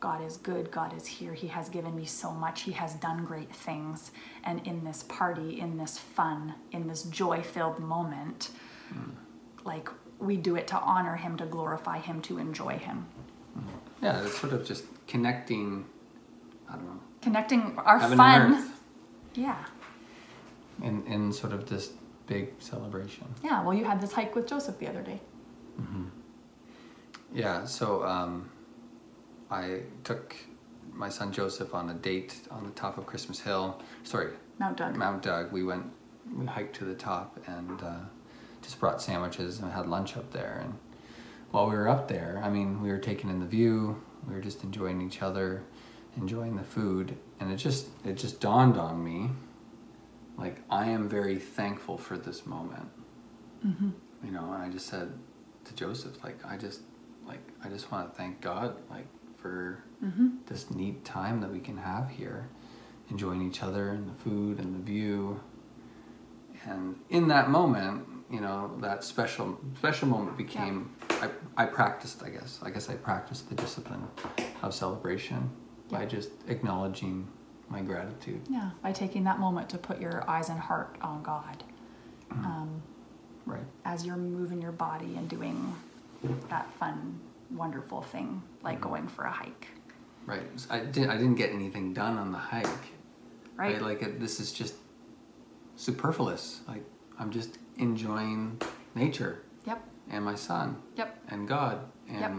God 0.00 0.22
is 0.22 0.36
good, 0.36 0.70
God 0.70 0.94
is 0.94 1.06
here, 1.06 1.32
He 1.32 1.48
has 1.48 1.68
given 1.68 1.96
me 1.96 2.04
so 2.04 2.30
much, 2.30 2.62
He 2.62 2.72
has 2.72 2.94
done 2.94 3.24
great 3.24 3.50
things. 3.54 4.10
And 4.44 4.66
in 4.66 4.84
this 4.84 5.02
party, 5.04 5.60
in 5.60 5.78
this 5.78 5.98
fun, 5.98 6.54
in 6.72 6.86
this 6.86 7.04
joy 7.04 7.42
filled 7.42 7.78
moment, 7.78 8.50
hmm. 8.90 9.10
like 9.64 9.88
we 10.18 10.36
do 10.36 10.56
it 10.56 10.66
to 10.68 10.76
honor 10.76 11.16
Him, 11.16 11.36
to 11.38 11.46
glorify 11.46 11.98
Him, 11.98 12.20
to 12.22 12.38
enjoy 12.38 12.76
Him. 12.78 13.06
Hmm. 13.54 14.04
Yeah, 14.04 14.24
it's 14.24 14.38
sort 14.38 14.52
of 14.52 14.66
just 14.66 14.84
connecting. 15.06 15.86
I 16.68 16.76
don't 16.76 16.84
know. 16.84 17.00
Connecting 17.22 17.78
our 17.78 18.00
fun. 18.00 18.72
Yeah. 19.34 19.64
in 20.82 21.04
in 21.06 21.32
sort 21.32 21.52
of 21.52 21.68
this 21.68 21.92
big 22.26 22.52
celebration. 22.58 23.26
Yeah. 23.42 23.62
Well, 23.64 23.74
you 23.74 23.84
had 23.84 24.00
this 24.00 24.12
hike 24.12 24.34
with 24.34 24.46
Joseph 24.46 24.78
the 24.78 24.88
other 24.88 25.02
day. 25.02 25.20
Mm-hmm. 25.80 26.04
Yeah, 27.34 27.64
so 27.64 28.04
um, 28.04 28.48
I 29.50 29.80
took 30.04 30.36
my 30.92 31.08
son 31.08 31.32
Joseph 31.32 31.74
on 31.74 31.90
a 31.90 31.94
date 31.94 32.40
on 32.50 32.64
the 32.64 32.70
top 32.70 32.96
of 32.96 33.06
Christmas 33.06 33.40
Hill. 33.40 33.82
Sorry, 34.04 34.30
Mount 34.60 34.76
Doug. 34.76 34.96
Mount 34.96 35.22
Doug. 35.22 35.52
We 35.52 35.64
went, 35.64 35.84
we 36.32 36.46
hiked 36.46 36.76
to 36.76 36.84
the 36.84 36.94
top 36.94 37.38
and 37.46 37.82
uh, 37.82 37.98
just 38.62 38.78
brought 38.78 39.02
sandwiches 39.02 39.58
and 39.58 39.72
had 39.72 39.88
lunch 39.88 40.16
up 40.16 40.32
there. 40.32 40.60
And 40.62 40.74
while 41.50 41.68
we 41.68 41.74
were 41.74 41.88
up 41.88 42.06
there, 42.06 42.40
I 42.42 42.50
mean, 42.50 42.80
we 42.80 42.90
were 42.90 42.98
taking 42.98 43.28
in 43.30 43.40
the 43.40 43.46
view. 43.46 44.00
We 44.28 44.34
were 44.34 44.40
just 44.40 44.62
enjoying 44.62 45.02
each 45.02 45.20
other, 45.20 45.64
enjoying 46.16 46.56
the 46.56 46.62
food, 46.62 47.16
and 47.40 47.52
it 47.52 47.56
just 47.56 47.88
it 48.04 48.14
just 48.14 48.40
dawned 48.40 48.78
on 48.78 49.04
me, 49.04 49.30
like 50.38 50.58
I 50.70 50.86
am 50.86 51.08
very 51.08 51.36
thankful 51.36 51.98
for 51.98 52.16
this 52.16 52.46
moment. 52.46 52.88
You 54.24 54.30
know, 54.30 54.52
and 54.52 54.62
I 54.62 54.68
just 54.68 54.86
said 54.86 55.12
to 55.64 55.74
Joseph, 55.74 56.22
like 56.22 56.38
I 56.46 56.56
just 56.56 56.80
like 57.26 57.40
I 57.64 57.68
just 57.68 57.90
want 57.90 58.10
to 58.10 58.16
thank 58.16 58.40
God, 58.40 58.76
like 58.90 59.06
for 59.38 59.82
this 60.46 60.70
neat 60.70 61.04
time 61.04 61.40
that 61.40 61.50
we 61.50 61.60
can 61.60 61.76
have 61.78 62.10
here, 62.10 62.48
enjoying 63.10 63.42
each 63.42 63.62
other 63.62 63.90
and 63.90 64.08
the 64.08 64.14
food 64.22 64.58
and 64.58 64.74
the 64.74 64.78
view. 64.84 65.40
And 66.66 66.96
in 67.10 67.28
that 67.28 67.50
moment, 67.50 68.06
you 68.30 68.40
know, 68.40 68.74
that 68.80 69.04
special 69.04 69.58
special 69.78 70.08
moment 70.08 70.36
became 70.36 70.94
I, 71.10 71.30
I 71.56 71.66
practiced, 71.66 72.22
I 72.22 72.30
guess. 72.30 72.58
I 72.62 72.70
guess 72.70 72.88
I 72.88 72.94
practiced 72.94 73.48
the 73.48 73.54
discipline 73.54 74.06
of 74.62 74.74
celebration 74.74 75.50
by 75.90 76.06
just 76.06 76.30
acknowledging 76.48 77.28
my 77.68 77.80
gratitude. 77.82 78.40
Yeah, 78.50 78.70
by 78.82 78.92
taking 78.92 79.24
that 79.24 79.38
moment 79.38 79.68
to 79.70 79.78
put 79.78 80.00
your 80.00 80.28
eyes 80.28 80.48
and 80.48 80.58
heart 80.58 80.96
on 81.00 81.22
God 81.22 81.64
um, 82.30 82.82
Right. 83.46 83.62
as 83.84 84.04
you're 84.06 84.16
moving 84.16 84.60
your 84.62 84.72
body 84.72 85.16
and 85.16 85.28
doing 85.28 85.74
that 86.48 86.72
fun, 86.74 87.20
wonderful 87.50 88.02
thing 88.02 88.42
like 88.62 88.80
mm-hmm. 88.80 88.88
going 88.88 89.08
for 89.08 89.24
a 89.24 89.30
hike, 89.30 89.68
Right. 90.26 90.42
So 90.56 90.68
I 90.74 90.80
didn't. 90.80 91.10
I 91.10 91.16
didn't 91.18 91.34
get 91.34 91.50
anything 91.52 91.92
done 91.92 92.16
on 92.16 92.32
the 92.32 92.38
hike. 92.38 92.66
right? 93.56 93.80
Like 93.80 94.02
it, 94.02 94.20
this 94.20 94.40
is 94.40 94.52
just 94.52 94.74
superfluous. 95.76 96.62
Like 96.66 96.82
I'm 97.18 97.30
just 97.30 97.58
enjoying 97.78 98.60
nature 98.94 99.42
Yep, 99.66 99.82
and 100.10 100.24
my 100.24 100.34
son 100.34 100.76
yep, 100.96 101.18
and 101.28 101.46
God 101.48 101.80
and 102.08 102.20
Yep. 102.20 102.32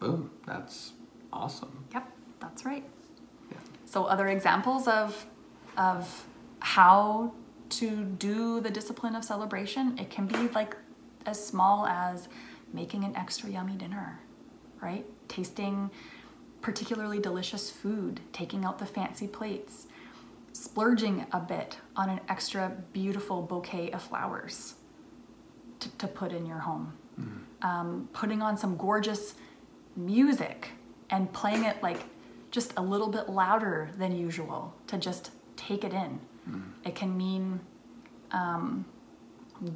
boom, 0.00 0.30
that's 0.46 0.92
awesome. 1.32 1.84
yep, 1.92 2.10
that's 2.40 2.64
right. 2.64 2.84
Yeah. 3.50 3.58
So 3.84 4.04
other 4.04 4.28
examples 4.28 4.88
of 4.88 5.26
of 5.76 6.26
how 6.60 7.32
to 7.70 8.04
do 8.04 8.60
the 8.60 8.70
discipline 8.70 9.14
of 9.16 9.24
celebration, 9.24 9.98
it 9.98 10.10
can 10.10 10.26
be 10.26 10.48
like 10.48 10.76
as 11.26 11.44
small 11.44 11.86
as 11.86 12.28
making 12.74 13.04
an 13.04 13.14
extra 13.16 13.48
yummy 13.48 13.76
dinner, 13.76 14.20
right? 14.82 15.06
Tasting 15.28 15.90
particularly 16.60 17.20
delicious 17.20 17.70
food, 17.70 18.20
taking 18.32 18.64
out 18.64 18.78
the 18.78 18.86
fancy 18.86 19.26
plates, 19.26 19.86
splurging 20.52 21.26
a 21.32 21.40
bit 21.40 21.78
on 21.94 22.10
an 22.10 22.20
extra 22.28 22.72
beautiful 22.92 23.42
bouquet 23.42 23.90
of 23.92 24.02
flowers 24.02 24.74
to, 25.80 25.88
to 25.98 26.06
put 26.06 26.32
in 26.32 26.46
your 26.46 26.58
home, 26.58 26.92
um, 27.62 28.08
putting 28.12 28.42
on 28.42 28.56
some 28.56 28.76
gorgeous 28.76 29.34
music 29.96 30.70
and 31.10 31.32
playing 31.32 31.64
it 31.64 31.82
like 31.82 32.04
just 32.50 32.72
a 32.76 32.82
little 32.82 33.08
bit 33.08 33.28
louder 33.28 33.90
than 33.98 34.16
usual 34.16 34.74
to 34.86 34.96
just 34.98 35.30
take 35.56 35.84
it 35.84 35.92
in. 35.92 36.18
It 36.84 36.94
can 36.94 37.16
mean 37.16 37.60
um, 38.32 38.84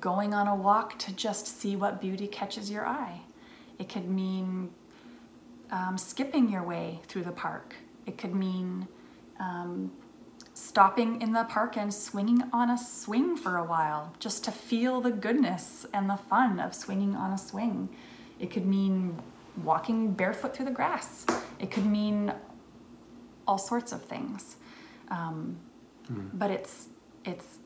going 0.01 0.35
on 0.35 0.47
a 0.47 0.55
walk 0.55 0.99
to 1.01 1.13
just 1.13 1.47
see 1.61 1.77
what 1.77 2.01
beauty 2.01 2.27
catches 2.27 2.71
your 2.71 2.87
eye. 2.87 3.21
It 3.79 3.89
could 3.89 4.09
mean 4.09 4.71
um, 5.71 5.97
skipping 5.99 6.51
your 6.51 6.63
way 6.63 7.01
through 7.07 7.25
the 7.25 7.33
park. 7.33 7.75
It 8.07 8.19
could 8.19 8.35
mean 8.35 8.89
um, 9.39 9.93
stopping 10.55 11.23
in 11.23 11.33
the 11.33 11.45
park 11.45 11.77
and 11.77 11.93
swinging 11.93 12.43
on 12.53 12.71
a 12.71 12.79
swing 12.79 13.37
for 13.37 13.57
a 13.57 13.65
while 13.65 14.13
just 14.19 14.45
to 14.45 14.51
feel 14.51 15.01
the 15.01 15.13
goodness 15.13 15.87
and 15.95 16.11
the 16.11 16.17
fun 16.17 16.59
of 16.59 16.75
swinging 16.75 17.15
on 17.15 17.33
a 17.33 17.39
swing. 17.39 17.89
It 18.41 18.51
could 18.51 18.67
mean 18.67 19.17
walking 19.63 20.13
barefoot 20.13 20.55
through 20.55 20.67
the 20.67 20.73
grass. 20.73 21.27
It 21.59 21.71
could 21.71 21.87
mean 21.87 22.33
all 23.47 23.59
sorts 23.59 23.93
of 23.93 24.03
things. 24.05 24.57
Um, 25.11 25.59
But 26.33 26.51
it's 26.51 26.89
it's 27.25 27.59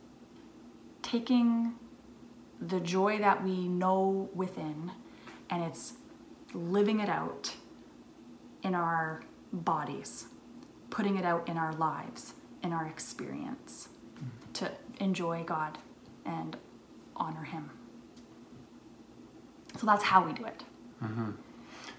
taking 1.03 1.75
the 2.69 2.81
joy 2.81 3.19
that 3.19 3.43
we 3.43 3.69
know 3.69 4.29
within 4.35 4.91
and 5.51 5.63
it's 5.63 5.95
living 6.55 7.01
it 7.01 7.09
out 7.09 7.53
in 8.63 8.75
our 8.75 9.23
bodies, 9.53 10.27
putting 10.91 11.17
it 11.17 11.25
out 11.25 11.49
in 11.49 11.57
our 11.57 11.73
lives, 11.75 12.35
in 12.63 12.73
our 12.73 12.87
experience 12.87 13.89
to 14.55 14.71
enjoy 15.01 15.43
God 15.45 15.79
and 16.25 16.57
honor 17.17 17.43
Him. 17.43 17.71
So 19.79 19.87
that's 19.87 20.05
how 20.05 20.25
we 20.25 20.33
do 20.33 20.45
it. 20.45 20.63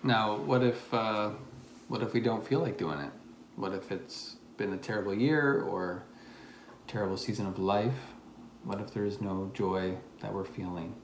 Now, 0.03 0.37
what 0.37 0.63
if 0.63 0.93
uh, 0.93 1.31
what 1.87 2.01
if 2.01 2.13
we 2.13 2.19
don't 2.21 2.45
feel 2.45 2.59
like 2.59 2.77
doing 2.77 2.99
it? 2.99 3.11
What 3.55 3.73
if 3.73 3.91
it's 3.91 4.35
been 4.57 4.73
a 4.73 4.77
terrible 4.77 5.13
year 5.13 5.61
or 5.61 6.03
terrible 6.87 7.17
season 7.17 7.45
of 7.45 7.59
life? 7.59 8.13
What 8.63 8.79
if 8.79 8.93
there 8.93 9.05
is 9.05 9.19
no 9.19 9.51
joy 9.53 9.97
that 10.23 10.33
we're 10.33 10.45
feeling? 10.45 10.95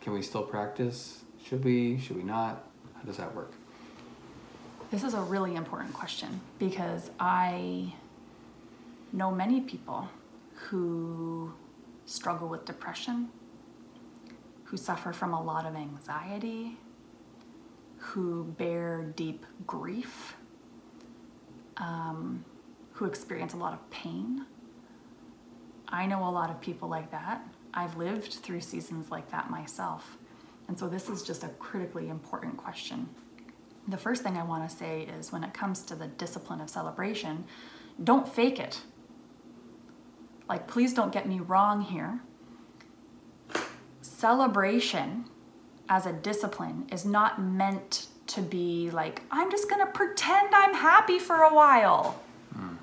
Can 0.00 0.14
we 0.14 0.22
still 0.22 0.42
practice? 0.42 1.24
Should 1.44 1.64
we? 1.64 1.98
Should 1.98 2.16
we 2.16 2.22
not? 2.22 2.64
How 2.96 3.02
does 3.02 3.18
that 3.18 3.34
work? 3.34 3.52
This 4.90 5.04
is 5.04 5.12
a 5.12 5.20
really 5.20 5.54
important 5.54 5.92
question 5.92 6.40
because 6.58 7.10
I 7.20 7.92
know 9.12 9.30
many 9.30 9.60
people 9.60 10.08
who 10.54 11.52
struggle 12.06 12.48
with 12.48 12.64
depression, 12.64 13.28
who 14.64 14.76
suffer 14.76 15.12
from 15.12 15.34
a 15.34 15.42
lot 15.42 15.66
of 15.66 15.74
anxiety, 15.74 16.78
who 17.98 18.44
bear 18.56 19.12
deep 19.16 19.44
grief, 19.66 20.36
um, 21.76 22.44
who 22.92 23.04
experience 23.04 23.52
a 23.52 23.56
lot 23.56 23.72
of 23.72 23.90
pain. 23.90 24.46
I 25.88 26.06
know 26.06 26.28
a 26.28 26.30
lot 26.30 26.50
of 26.50 26.60
people 26.60 26.88
like 26.88 27.10
that. 27.10 27.42
I've 27.72 27.96
lived 27.96 28.34
through 28.34 28.60
seasons 28.60 29.10
like 29.10 29.30
that 29.30 29.50
myself. 29.50 30.18
And 30.68 30.78
so 30.78 30.88
this 30.88 31.08
is 31.08 31.22
just 31.22 31.44
a 31.44 31.48
critically 31.48 32.08
important 32.08 32.56
question. 32.56 33.08
The 33.86 33.96
first 33.96 34.22
thing 34.22 34.36
I 34.36 34.42
want 34.42 34.68
to 34.68 34.76
say 34.76 35.02
is 35.02 35.32
when 35.32 35.42
it 35.42 35.54
comes 35.54 35.82
to 35.82 35.94
the 35.94 36.06
discipline 36.06 36.60
of 36.60 36.68
celebration, 36.68 37.44
don't 38.04 38.28
fake 38.28 38.60
it. 38.60 38.82
Like, 40.48 40.66
please 40.66 40.92
don't 40.92 41.12
get 41.12 41.26
me 41.26 41.40
wrong 41.40 41.80
here. 41.80 42.20
Celebration 44.02 45.24
as 45.88 46.04
a 46.04 46.12
discipline 46.12 46.86
is 46.92 47.04
not 47.04 47.40
meant 47.40 48.08
to 48.26 48.42
be 48.42 48.90
like, 48.90 49.22
I'm 49.30 49.50
just 49.50 49.70
going 49.70 49.84
to 49.84 49.90
pretend 49.90 50.54
I'm 50.54 50.74
happy 50.74 51.18
for 51.18 51.36
a 51.36 51.54
while. 51.54 52.20
Hmm. 52.52 52.74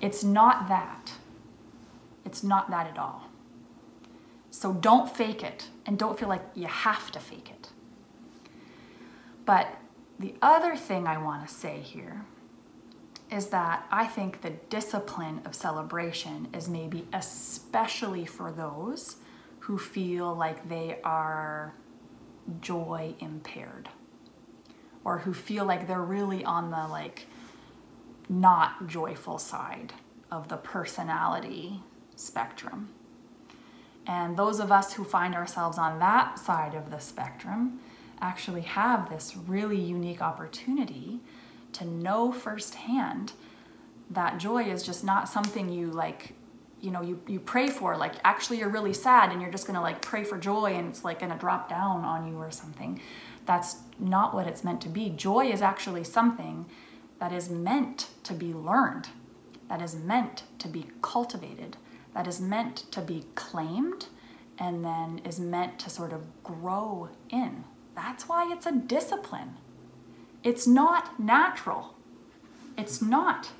It's 0.00 0.22
not 0.22 0.68
that. 0.68 1.12
It's 2.30 2.44
not 2.44 2.70
that 2.70 2.86
at 2.86 2.96
all. 2.96 3.24
So 4.52 4.72
don't 4.72 5.10
fake 5.10 5.42
it 5.42 5.66
and 5.84 5.98
don't 5.98 6.16
feel 6.16 6.28
like 6.28 6.44
you 6.54 6.68
have 6.68 7.10
to 7.10 7.18
fake 7.18 7.50
it. 7.50 7.70
But 9.44 9.66
the 10.16 10.34
other 10.40 10.76
thing 10.76 11.08
I 11.08 11.18
want 11.18 11.48
to 11.48 11.52
say 11.52 11.80
here 11.80 12.24
is 13.32 13.46
that 13.46 13.84
I 13.90 14.06
think 14.06 14.42
the 14.42 14.50
discipline 14.50 15.40
of 15.44 15.56
celebration 15.56 16.46
is 16.54 16.68
maybe 16.68 17.08
especially 17.12 18.26
for 18.26 18.52
those 18.52 19.16
who 19.58 19.76
feel 19.76 20.32
like 20.32 20.68
they 20.68 21.00
are 21.02 21.74
joy 22.60 23.16
impaired 23.18 23.88
or 25.02 25.18
who 25.18 25.34
feel 25.34 25.64
like 25.64 25.88
they're 25.88 26.00
really 26.00 26.44
on 26.44 26.70
the 26.70 26.86
like 26.86 27.26
not 28.28 28.86
joyful 28.86 29.38
side 29.38 29.94
of 30.30 30.46
the 30.46 30.56
personality 30.56 31.82
spectrum. 32.20 32.88
And 34.06 34.36
those 34.36 34.60
of 34.60 34.72
us 34.72 34.94
who 34.94 35.04
find 35.04 35.34
ourselves 35.34 35.78
on 35.78 35.98
that 35.98 36.38
side 36.38 36.74
of 36.74 36.90
the 36.90 36.98
spectrum 36.98 37.80
actually 38.20 38.62
have 38.62 39.08
this 39.08 39.36
really 39.46 39.80
unique 39.80 40.20
opportunity 40.20 41.20
to 41.72 41.84
know 41.84 42.32
firsthand 42.32 43.32
that 44.10 44.38
joy 44.38 44.64
is 44.64 44.82
just 44.82 45.04
not 45.04 45.28
something 45.28 45.68
you 45.68 45.86
like 45.86 46.34
you 46.80 46.90
know 46.90 47.02
you, 47.02 47.20
you 47.26 47.38
pray 47.38 47.68
for. 47.68 47.96
Like 47.96 48.14
actually 48.24 48.58
you're 48.58 48.70
really 48.70 48.94
sad 48.94 49.30
and 49.30 49.40
you're 49.40 49.50
just 49.50 49.66
gonna 49.66 49.82
like 49.82 50.02
pray 50.02 50.24
for 50.24 50.38
joy 50.38 50.74
and 50.74 50.88
it's 50.88 51.04
like 51.04 51.20
gonna 51.20 51.38
drop 51.38 51.68
down 51.68 52.04
on 52.04 52.26
you 52.26 52.36
or 52.36 52.50
something. 52.50 53.00
That's 53.46 53.76
not 53.98 54.34
what 54.34 54.46
it's 54.46 54.64
meant 54.64 54.80
to 54.82 54.88
be. 54.88 55.10
Joy 55.10 55.50
is 55.50 55.62
actually 55.62 56.04
something 56.04 56.66
that 57.18 57.32
is 57.32 57.50
meant 57.50 58.08
to 58.24 58.32
be 58.32 58.52
learned 58.52 59.08
that 59.70 59.80
is 59.80 59.94
meant 59.94 60.42
to 60.58 60.68
be 60.68 60.86
cultivated 61.00 61.76
that 62.14 62.26
is 62.26 62.40
meant 62.40 62.90
to 62.90 63.00
be 63.00 63.24
claimed 63.34 64.06
and 64.58 64.84
then 64.84 65.20
is 65.24 65.40
meant 65.40 65.78
to 65.78 65.90
sort 65.90 66.12
of 66.12 66.42
grow 66.42 67.08
in 67.30 67.64
that's 67.94 68.28
why 68.28 68.50
it's 68.52 68.66
a 68.66 68.72
discipline 68.72 69.56
it's 70.42 70.66
not 70.66 71.20
natural. 71.20 71.94
It's 72.78 73.02
not. 73.02 73.50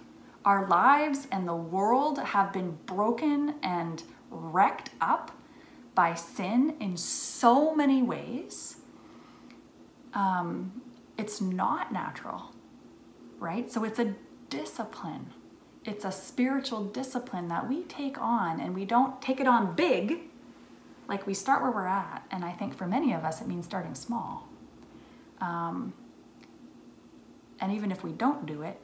Our 0.44 0.66
lives 0.66 1.28
and 1.30 1.46
the 1.46 1.54
world 1.54 2.18
have 2.18 2.52
been 2.52 2.78
broken 2.86 3.56
and 3.62 4.02
wrecked 4.30 4.90
up 5.00 5.30
by 5.94 6.14
sin 6.14 6.76
in 6.80 6.96
so 6.96 7.74
many 7.74 8.02
ways. 8.02 8.76
Um, 10.14 10.80
it's 11.18 11.40
not 11.40 11.92
natural, 11.92 12.54
right? 13.38 13.70
So 13.70 13.84
it's 13.84 13.98
a 13.98 14.14
discipline. 14.48 15.34
It's 15.90 16.04
a 16.04 16.12
spiritual 16.12 16.84
discipline 16.84 17.48
that 17.48 17.68
we 17.68 17.82
take 17.82 18.16
on, 18.20 18.60
and 18.60 18.76
we 18.76 18.84
don't 18.84 19.20
take 19.20 19.40
it 19.40 19.48
on 19.48 19.74
big. 19.74 20.20
Like 21.08 21.26
we 21.26 21.34
start 21.34 21.62
where 21.62 21.72
we're 21.72 21.88
at, 21.88 22.24
and 22.30 22.44
I 22.44 22.52
think 22.52 22.76
for 22.76 22.86
many 22.86 23.12
of 23.12 23.24
us, 23.24 23.40
it 23.40 23.48
means 23.48 23.64
starting 23.64 23.96
small. 23.96 24.48
Um, 25.40 25.92
and 27.58 27.72
even 27.72 27.90
if 27.90 28.04
we 28.04 28.12
don't 28.12 28.46
do 28.46 28.62
it, 28.62 28.80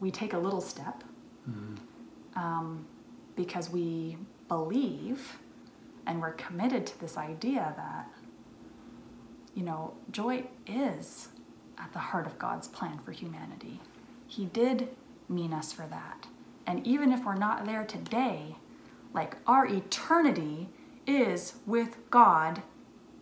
we 0.00 0.10
take 0.10 0.34
a 0.34 0.38
little 0.38 0.60
step 0.60 1.02
um, 2.36 2.84
because 3.36 3.70
we 3.70 4.18
believe 4.48 5.38
and 6.06 6.20
we're 6.20 6.32
committed 6.32 6.86
to 6.86 7.00
this 7.00 7.16
idea 7.16 7.72
that, 7.78 8.06
you 9.54 9.62
know, 9.62 9.94
joy 10.10 10.44
is 10.66 11.28
at 11.78 11.90
the 11.94 11.98
heart 11.98 12.26
of 12.26 12.38
God's 12.38 12.68
plan 12.68 12.98
for 13.02 13.12
humanity. 13.12 13.80
He 14.30 14.44
did 14.46 14.88
mean 15.28 15.52
us 15.52 15.72
for 15.72 15.86
that. 15.88 16.28
And 16.66 16.86
even 16.86 17.10
if 17.10 17.24
we're 17.24 17.34
not 17.34 17.64
there 17.66 17.84
today, 17.84 18.54
like 19.12 19.36
our 19.46 19.66
eternity 19.66 20.68
is 21.06 21.54
with 21.66 21.98
God 22.10 22.62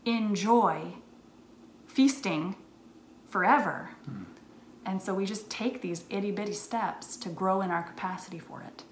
in 0.05 0.35
joy, 0.35 0.93
feasting 1.87 2.57
forever. 3.29 3.91
And 4.85 5.01
so 5.03 5.15
we 5.15 5.25
just 5.25 5.51
take 5.51 5.81
these 5.81 6.05
itty 6.11 6.31
bitty 6.31 6.53
steps 6.53 7.17
to 7.19 7.29
grow 7.31 7.61
in 7.63 7.71
our 7.71 7.83
capacity 7.83 8.39
for 8.39 8.63
it. 8.63 8.85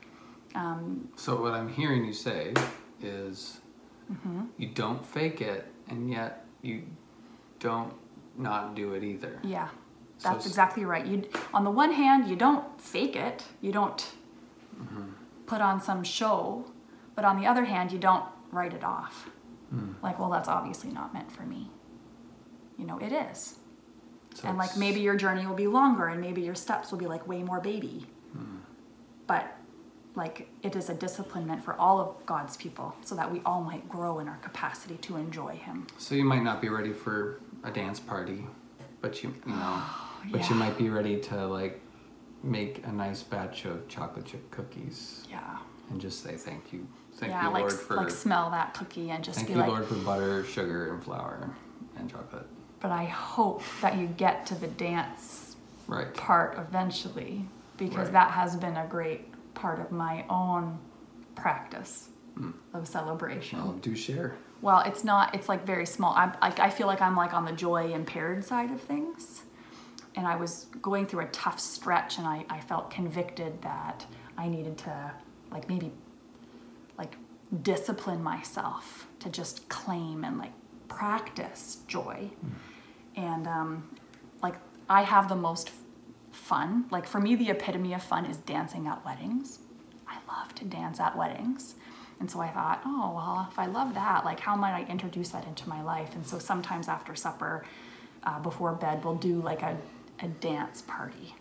Um, 0.54 1.08
So 1.16 1.40
what 1.40 1.52
I'm 1.52 1.68
hearing 1.68 2.04
you 2.06 2.12
say 2.14 2.54
is 3.02 3.60
Mm-hmm. 4.10 4.42
you 4.56 4.68
don't 4.68 5.04
fake 5.04 5.40
it, 5.40 5.66
and 5.88 6.08
yet 6.08 6.44
you 6.62 6.84
don't 7.58 7.92
not 8.38 8.76
do 8.76 8.92
it 8.94 9.02
either. 9.02 9.40
yeah, 9.42 9.68
that's 10.22 10.44
s- 10.44 10.46
exactly 10.46 10.84
right. 10.84 11.04
You, 11.04 11.24
on 11.52 11.64
the 11.64 11.70
one 11.70 11.92
hand, 11.92 12.28
you 12.28 12.36
don't 12.36 12.80
fake 12.80 13.16
it, 13.16 13.44
you 13.60 13.72
don't 13.72 13.98
mm-hmm. 14.78 15.10
put 15.46 15.60
on 15.60 15.80
some 15.80 16.02
show, 16.04 16.64
but 17.14 17.24
on 17.24 17.40
the 17.40 17.46
other 17.46 17.64
hand, 17.64 17.92
you 17.92 17.98
don't 17.98 18.24
write 18.50 18.72
it 18.72 18.84
off. 18.84 19.28
Mm. 19.74 19.94
Like, 20.02 20.18
well, 20.18 20.30
that's 20.30 20.48
obviously 20.48 20.90
not 20.90 21.12
meant 21.12 21.30
for 21.30 21.42
me. 21.42 21.70
You 22.78 22.86
know, 22.86 22.98
it 22.98 23.12
is. 23.12 23.56
So 24.36 24.48
and 24.48 24.58
like 24.58 24.76
maybe 24.76 25.00
your 25.00 25.16
journey 25.16 25.46
will 25.46 25.54
be 25.54 25.66
longer 25.66 26.08
and 26.08 26.20
maybe 26.20 26.42
your 26.42 26.54
steps 26.54 26.90
will 26.90 26.98
be 26.98 27.06
like 27.06 27.26
way 27.26 27.42
more 27.42 27.58
baby 27.58 28.04
mm. 28.36 28.58
but 29.26 29.56
like 30.14 30.50
it 30.62 30.76
is 30.76 30.90
a 30.90 30.94
discipline 30.94 31.46
meant 31.46 31.64
for 31.64 31.72
all 31.80 31.98
of 31.98 32.26
god's 32.26 32.54
people 32.58 32.94
so 33.02 33.14
that 33.14 33.32
we 33.32 33.40
all 33.46 33.62
might 33.62 33.88
grow 33.88 34.18
in 34.18 34.28
our 34.28 34.36
capacity 34.38 34.96
to 34.98 35.16
enjoy 35.16 35.56
him 35.56 35.86
So 35.96 36.14
you 36.14 36.24
might 36.26 36.42
not 36.42 36.60
be 36.60 36.68
ready 36.68 36.92
for 36.92 37.40
a 37.64 37.70
dance 37.70 37.98
party, 37.98 38.46
but 39.00 39.22
you 39.22 39.34
you 39.46 39.52
know, 39.52 39.82
but 40.30 40.48
you 40.50 40.56
might 40.56 40.76
be 40.78 40.88
ready 40.88 41.18
to 41.20 41.46
like 41.46 41.80
make 42.42 42.84
a 42.86 42.92
nice 42.92 43.22
batch 43.22 43.64
of 43.64 43.86
chocolate 43.88 44.24
chip 44.26 44.50
cookies 44.50 45.26
yeah 45.30 45.58
and 45.90 46.00
just 46.00 46.22
say 46.22 46.34
thank 46.36 46.72
you, 46.72 46.86
thank 47.14 47.30
yeah 47.32 47.44
you 47.46 47.50
like 47.52 47.60
Lord 47.62 47.72
for 47.72 47.96
like 47.96 48.10
smell 48.10 48.50
that 48.50 48.74
cookie 48.74 49.10
and 49.10 49.22
just 49.24 49.36
thank 49.36 49.48
be 49.48 49.54
you 49.54 49.60
like 49.60 49.68
Lord 49.68 49.86
for 49.86 49.94
butter, 49.96 50.44
sugar, 50.44 50.92
and 50.92 51.02
flour 51.02 51.50
and 51.96 52.10
chocolate. 52.10 52.46
but 52.80 52.90
i 52.90 53.04
hope 53.04 53.62
that 53.80 53.96
you 53.96 54.06
get 54.06 54.46
to 54.46 54.54
the 54.54 54.66
dance 54.68 55.56
Right. 55.88 56.12
part 56.14 56.58
eventually 56.58 57.44
because 57.76 58.06
Right. 58.06 58.12
that 58.14 58.30
has 58.32 58.56
been 58.56 58.76
a 58.76 58.86
great 58.88 59.28
part 59.54 59.78
of 59.80 59.92
my 59.92 60.24
own 60.28 60.78
practice 61.36 62.08
Hmm. 62.36 62.50
of 62.74 62.86
celebration 62.86 63.58
Well, 63.62 63.72
do 63.74 63.94
share. 63.96 64.36
Well, 64.60 64.80
it's 64.80 65.04
not. 65.04 65.34
It's 65.34 65.48
like 65.48 65.64
very 65.66 65.86
small. 65.86 66.12
I'm 66.14 66.32
like 66.42 66.58
I 66.60 66.68
feel 66.70 66.86
like 66.86 67.00
I'm 67.00 67.16
like 67.16 67.32
on 67.32 67.44
the 67.46 67.52
joy 67.52 67.92
impaired 67.94 68.44
side 68.44 68.70
of 68.70 68.80
things, 68.80 69.42
and 70.16 70.26
I 70.26 70.36
was 70.36 70.66
going 70.82 71.06
through 71.06 71.24
a 71.24 71.28
tough 71.28 71.60
stretch, 71.60 72.18
and 72.18 72.26
I 72.26 72.44
I 72.48 72.60
felt 72.60 72.90
convicted 72.90 73.62
that 73.62 74.06
I 74.36 74.48
needed 74.48 74.78
to 74.78 75.12
like 75.50 75.68
maybe 75.68 75.92
like 76.98 77.16
discipline 77.62 78.22
myself 78.22 79.06
to 79.20 79.28
just 79.30 79.68
claim 79.68 80.24
and 80.24 80.38
like 80.38 80.52
practice 80.88 81.78
joy, 81.86 82.30
and 83.16 83.46
um, 83.46 83.88
like 84.42 84.56
I 84.88 85.02
have 85.02 85.28
the 85.28 85.36
most 85.36 85.70
fun. 86.32 86.86
Like 86.90 87.06
for 87.06 87.20
me, 87.20 87.34
the 87.34 87.50
epitome 87.50 87.94
of 87.94 88.02
fun 88.02 88.26
is 88.26 88.36
dancing 88.38 88.86
at 88.86 89.04
weddings. 89.04 89.58
I 90.06 90.18
love 90.28 90.54
to 90.56 90.64
dance 90.64 91.00
at 91.00 91.16
weddings. 91.16 91.74
And 92.18 92.30
so 92.30 92.40
I 92.40 92.48
thought, 92.48 92.80
oh, 92.86 93.12
well, 93.14 93.48
if 93.50 93.58
I 93.58 93.66
love 93.66 93.94
that, 93.94 94.24
like 94.24 94.40
how 94.40 94.56
might 94.56 94.72
I 94.72 94.90
introduce 94.90 95.30
that 95.30 95.46
into 95.46 95.68
my 95.68 95.82
life? 95.82 96.14
And 96.14 96.26
so 96.26 96.38
sometimes 96.38 96.88
after 96.88 97.14
supper, 97.14 97.64
uh, 98.22 98.38
before 98.40 98.72
bed, 98.72 99.04
we'll 99.04 99.16
do 99.16 99.40
like 99.42 99.62
a, 99.62 99.76
a 100.20 100.28
dance 100.28 100.82
party, 100.82 101.34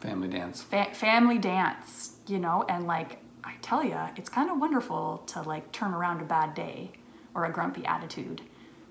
Family 0.00 0.28
dance. 0.28 0.62
Fa- 0.62 0.92
family 0.92 1.38
dance, 1.38 2.16
you 2.26 2.38
know? 2.38 2.64
And 2.68 2.86
like, 2.86 3.18
I 3.42 3.54
tell 3.62 3.82
you, 3.82 3.98
it's 4.16 4.28
kind 4.28 4.50
of 4.50 4.58
wonderful 4.58 5.18
to 5.28 5.42
like 5.42 5.72
turn 5.72 5.94
around 5.94 6.20
a 6.20 6.24
bad 6.24 6.54
day 6.54 6.92
or 7.34 7.44
a 7.46 7.52
grumpy 7.52 7.84
attitude 7.86 8.42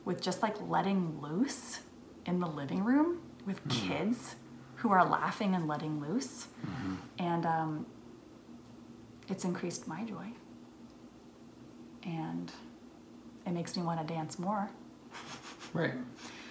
with 0.03 0.21
just 0.21 0.41
like 0.41 0.55
letting 0.67 1.19
loose 1.21 1.81
in 2.25 2.39
the 2.39 2.47
living 2.47 2.83
room 2.83 3.21
with 3.45 3.67
kids 3.69 4.35
who 4.75 4.91
are 4.91 5.05
laughing 5.07 5.55
and 5.55 5.67
letting 5.67 5.99
loose. 6.01 6.47
And 7.19 7.45
um, 7.45 7.85
it's 9.29 9.45
increased 9.45 9.87
my 9.87 10.03
joy. 10.03 10.27
And 12.03 12.51
it 13.45 13.51
makes 13.51 13.75
me 13.77 13.83
want 13.83 14.05
to 14.05 14.13
dance 14.13 14.37
more. 14.39 14.69
Right. 15.73 15.93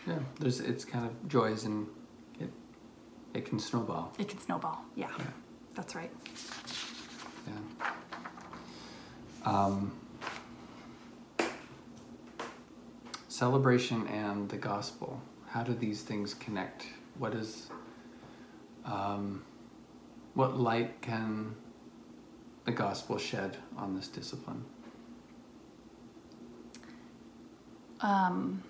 Yeah. 0.06 0.18
There's 0.38 0.60
it's 0.60 0.84
kind 0.84 1.06
of 1.06 1.28
joys 1.28 1.64
and 1.64 1.86
it 3.34 3.44
can 3.44 3.58
snowball. 3.58 4.12
It 4.18 4.28
can 4.28 4.40
snowball. 4.40 4.84
Yeah, 4.94 5.10
Yeah. 5.18 5.24
that's 5.74 5.94
right. 5.94 6.10
Yeah. 7.46 7.90
Um, 9.44 9.92
celebration 13.28 14.06
and 14.06 14.48
the 14.48 14.56
gospel. 14.56 15.20
How 15.48 15.62
do 15.62 15.74
these 15.74 16.02
things 16.02 16.34
connect? 16.34 16.86
What 17.18 17.34
is, 17.34 17.68
um, 18.84 19.44
what 20.34 20.56
light 20.56 21.02
can 21.02 21.56
the 22.64 22.72
gospel 22.72 23.18
shed 23.18 23.58
on 23.76 23.94
this 23.94 24.08
discipline? 24.08 24.64
Um, 28.00 28.62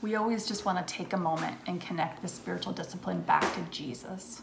we 0.00 0.14
always 0.14 0.46
just 0.46 0.64
want 0.64 0.86
to 0.86 0.94
take 0.94 1.12
a 1.12 1.16
moment 1.16 1.56
and 1.66 1.80
connect 1.80 2.22
the 2.22 2.28
spiritual 2.28 2.72
discipline 2.72 3.20
back 3.22 3.54
to 3.54 3.60
Jesus 3.70 4.42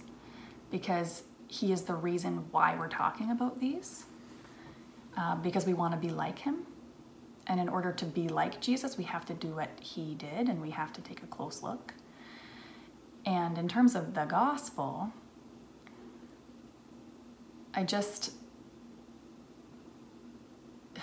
because 0.69 1.23
he 1.47 1.71
is 1.71 1.83
the 1.83 1.93
reason 1.93 2.45
why 2.51 2.75
we're 2.75 2.89
talking 2.89 3.31
about 3.31 3.59
these. 3.59 4.05
Uh, 5.17 5.35
because 5.35 5.65
we 5.65 5.73
want 5.73 5.93
to 5.93 5.99
be 5.99 6.09
like 6.09 6.39
him. 6.39 6.65
And 7.47 7.57
in 7.59 7.69
order 7.69 7.93
to 7.93 8.05
be 8.05 8.27
like 8.27 8.59
Jesus, 8.59 8.97
we 8.97 9.05
have 9.05 9.25
to 9.27 9.33
do 9.33 9.47
what 9.49 9.69
he 9.79 10.13
did 10.15 10.49
and 10.49 10.61
we 10.61 10.71
have 10.71 10.91
to 10.93 11.01
take 11.01 11.23
a 11.23 11.27
close 11.27 11.63
look. 11.63 11.93
And 13.25 13.57
in 13.57 13.69
terms 13.69 13.95
of 13.95 14.13
the 14.13 14.25
gospel, 14.25 15.13
I 17.73 17.83
just 17.83 18.33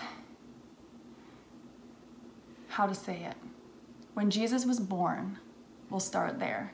how 2.69 2.87
to 2.87 2.95
say 2.95 3.25
it. 3.25 3.37
When 4.15 4.31
Jesus 4.31 4.67
was 4.67 4.79
born, 4.79 5.39
we'll 5.89 6.01
start 6.01 6.39
there. 6.39 6.73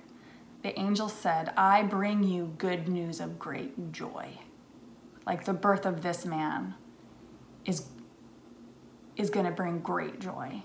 The 0.62 0.78
angel 0.78 1.08
said, 1.08 1.52
I 1.56 1.82
bring 1.82 2.24
you 2.24 2.54
good 2.58 2.88
news 2.88 3.20
of 3.20 3.38
great 3.38 3.92
joy. 3.92 4.38
Like 5.24 5.44
the 5.44 5.52
birth 5.52 5.86
of 5.86 6.02
this 6.02 6.24
man 6.24 6.74
is, 7.64 7.86
is 9.16 9.30
going 9.30 9.46
to 9.46 9.52
bring 9.52 9.78
great 9.78 10.18
joy 10.18 10.64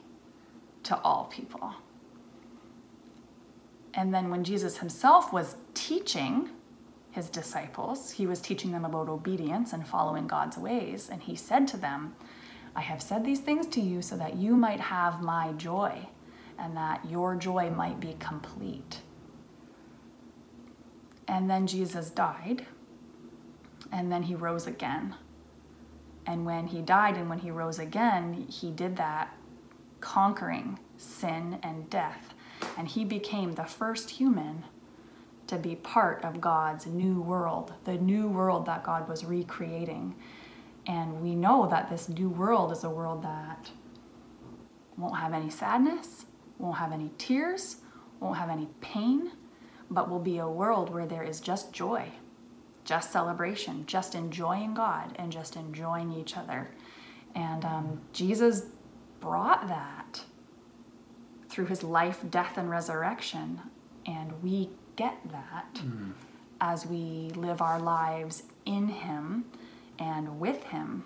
to 0.83 0.99
all 1.01 1.25
people. 1.25 1.75
And 3.93 4.11
then 4.11 4.31
when 4.31 4.43
Jesus 4.43 4.77
himself 4.77 5.31
was 5.31 5.57
teaching 5.75 6.49
his 7.11 7.29
disciples, 7.29 8.11
he 8.11 8.25
was 8.25 8.41
teaching 8.41 8.71
them 8.71 8.83
about 8.83 9.07
obedience 9.07 9.73
and 9.73 9.87
following 9.87 10.25
God's 10.25 10.57
ways. 10.57 11.09
And 11.11 11.21
he 11.21 11.35
said 11.35 11.67
to 11.67 11.77
them, 11.77 12.15
I 12.75 12.81
have 12.81 13.03
said 13.03 13.23
these 13.23 13.39
things 13.39 13.67
to 13.67 13.81
you 13.81 14.01
so 14.01 14.17
that 14.17 14.37
you 14.37 14.57
might 14.57 14.79
have 14.79 15.21
my 15.21 15.51
joy 15.51 16.07
and 16.57 16.75
that 16.77 17.05
your 17.09 17.35
joy 17.35 17.69
might 17.69 17.99
be 17.99 18.15
complete. 18.19 19.01
And 21.27 21.49
then 21.49 21.67
Jesus 21.67 22.09
died, 22.09 22.65
and 23.91 24.11
then 24.11 24.23
he 24.23 24.35
rose 24.35 24.67
again. 24.67 25.15
And 26.25 26.45
when 26.45 26.67
he 26.67 26.81
died 26.81 27.17
and 27.17 27.29
when 27.29 27.39
he 27.39 27.51
rose 27.51 27.79
again, 27.79 28.45
he 28.49 28.71
did 28.71 28.95
that 28.97 29.35
conquering 29.99 30.79
sin 30.97 31.59
and 31.63 31.89
death. 31.89 32.33
And 32.77 32.87
he 32.87 33.03
became 33.03 33.53
the 33.53 33.65
first 33.65 34.11
human 34.11 34.65
to 35.47 35.57
be 35.57 35.75
part 35.75 36.23
of 36.23 36.39
God's 36.39 36.85
new 36.85 37.21
world, 37.21 37.73
the 37.83 37.97
new 37.97 38.27
world 38.27 38.65
that 38.65 38.83
God 38.83 39.07
was 39.09 39.25
recreating. 39.25 40.15
And 40.87 41.21
we 41.21 41.35
know 41.35 41.67
that 41.67 41.89
this 41.89 42.07
new 42.09 42.29
world 42.29 42.71
is 42.71 42.83
a 42.83 42.89
world 42.89 43.23
that 43.23 43.71
won't 44.97 45.17
have 45.17 45.33
any 45.33 45.49
sadness, 45.49 46.25
won't 46.59 46.77
have 46.77 46.91
any 46.91 47.11
tears, 47.17 47.77
won't 48.19 48.37
have 48.37 48.49
any 48.49 48.67
pain, 48.81 49.31
but 49.89 50.09
will 50.09 50.19
be 50.19 50.37
a 50.37 50.47
world 50.47 50.93
where 50.93 51.05
there 51.05 51.23
is 51.23 51.39
just 51.39 51.73
joy, 51.73 52.09
just 52.85 53.11
celebration, 53.11 53.85
just 53.85 54.15
enjoying 54.15 54.73
God 54.73 55.15
and 55.17 55.31
just 55.31 55.55
enjoying 55.55 56.11
each 56.11 56.37
other. 56.37 56.69
And 57.35 57.65
um, 57.65 58.01
Jesus 58.13 58.63
brought 59.19 59.67
that 59.67 60.21
through 61.49 61.65
his 61.65 61.83
life, 61.83 62.23
death, 62.29 62.57
and 62.57 62.69
resurrection. 62.69 63.61
And 64.05 64.41
we 64.41 64.69
get 64.95 65.17
that 65.31 65.81
as 66.59 66.85
we 66.85 67.31
live 67.35 67.61
our 67.61 67.79
lives 67.79 68.43
in 68.65 68.87
him 68.87 69.45
and 69.99 70.39
with 70.39 70.63
him. 70.63 71.05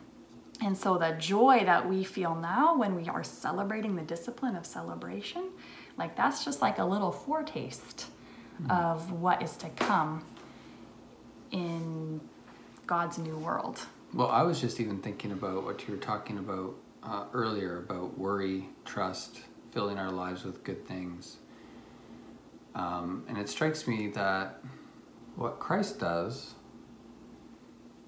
And 0.62 0.78
so 0.78 0.98
the 0.98 1.12
joy 1.12 1.64
that 1.66 1.88
we 1.88 2.04
feel 2.04 2.36
now 2.36 2.76
when 2.76 2.96
we 2.96 3.08
are 3.08 3.24
celebrating 3.24 3.96
the 3.96 4.02
discipline 4.02 4.56
of 4.56 4.66
celebration, 4.66 5.50
like 5.98 6.16
that's 6.16 6.44
just 6.44 6.62
like 6.62 6.80
a 6.80 6.86
little 6.86 7.12
foretaste 7.12 8.08
of 8.70 9.12
what 9.12 9.42
is 9.44 9.56
to 9.58 9.70
come 9.70 10.26
in 11.52 12.20
God's 12.88 13.18
new 13.18 13.38
world. 13.38 13.86
Well, 14.14 14.30
I 14.30 14.42
was 14.42 14.60
just 14.60 14.80
even 14.80 15.00
thinking 15.00 15.32
about 15.32 15.64
what 15.64 15.88
you 15.88 15.94
were 15.94 16.00
talking 16.00 16.38
about 16.38 16.76
uh, 17.04 17.26
earlier 17.34 17.78
about 17.78 18.18
worry, 18.18 18.70
trust, 18.86 19.42
filling 19.72 19.98
our 19.98 20.12
lives 20.12 20.44
with 20.44 20.64
good 20.64 20.88
things. 20.88 21.38
Um, 22.74 23.26
and 23.28 23.38
it 23.38 23.50
strikes 23.50 23.88
me 23.88 24.08
that 24.10 24.64
what 25.36 25.60
Christ 25.60 26.00
does 26.00 26.56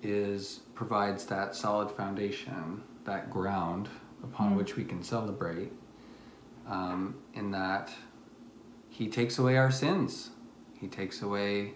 is 0.01 0.61
provides 0.83 1.25
that 1.25 1.53
solid 1.55 1.91
foundation, 1.91 2.81
that 3.03 3.29
ground 3.29 3.89
upon 4.23 4.53
Mm. 4.53 4.55
which 4.55 4.77
we 4.77 4.85
can 4.85 5.03
celebrate, 5.03 5.73
um, 6.67 7.15
in 7.33 7.51
that 7.51 7.91
He 8.89 9.07
takes 9.07 9.37
away 9.39 9.55
our 9.57 9.71
sins. 9.71 10.29
He 10.81 10.87
takes 10.87 11.21
away 11.21 11.73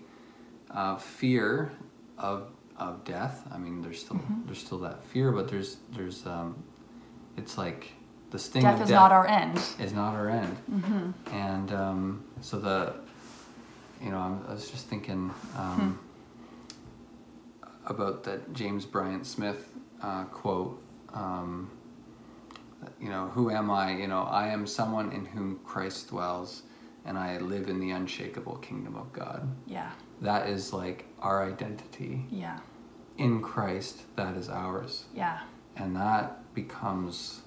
uh, 0.72 0.96
fear 0.98 1.72
of 2.18 2.48
of 2.78 3.04
death. 3.04 3.46
I 3.54 3.58
mean, 3.64 3.82
there's 3.84 4.00
still 4.06 4.18
Mhm. 4.18 4.46
there's 4.46 4.60
still 4.68 4.80
that 4.80 5.04
fear, 5.12 5.32
but 5.32 5.48
there's 5.52 5.78
there's 5.96 6.26
um, 6.26 6.56
it's 7.38 7.56
like 7.58 7.82
the 8.32 8.40
sting 8.40 8.66
of 8.66 8.72
Death 8.72 8.76
of 8.80 8.84
is 8.84 8.90
death 8.90 9.00
not 9.02 9.12
our 9.12 9.28
end. 9.28 9.58
is 9.86 9.94
not 9.94 10.16
our 10.16 10.30
end. 10.30 10.56
hmm 10.82 11.12
And 11.32 11.72
um, 11.72 12.24
so 12.42 12.58
the, 12.60 12.94
you 14.02 14.10
know, 14.12 14.42
I 14.50 14.54
was 14.54 14.70
just 14.72 14.88
thinking 14.88 15.32
um, 15.58 16.00
about 17.86 18.24
that 18.24 18.54
James 18.54 18.86
Bryan 18.86 19.24
Smith 19.24 19.70
uh, 20.02 20.26
quote. 20.26 20.82
Um, 21.14 21.72
you 23.00 23.10
know, 23.10 23.28
who 23.30 23.50
am 23.50 23.72
I? 23.72 23.96
You 23.96 24.08
know, 24.08 24.24
I 24.24 24.48
am 24.50 24.68
someone 24.68 25.12
in 25.12 25.26
whom 25.26 25.60
Christ 25.64 26.10
dwells, 26.10 26.64
and 27.06 27.18
I 27.18 27.38
live 27.38 27.70
in 27.70 27.80
the 27.80 27.92
unshakable 27.92 28.58
kingdom 28.58 28.96
of 28.96 29.12
God. 29.14 29.48
Yeah, 29.66 29.92
That 30.22 30.50
is 30.50 30.74
like 30.74 31.06
our 31.22 31.48
identity 31.48 32.26
yeah, 32.30 32.60
in 33.18 33.42
Christ. 33.42 34.02
That 34.18 34.36
is 34.36 34.50
ours, 34.50 35.06
yeah, 35.16 35.40
and 35.78 35.96
that 35.96 36.54
becomes 36.54 37.42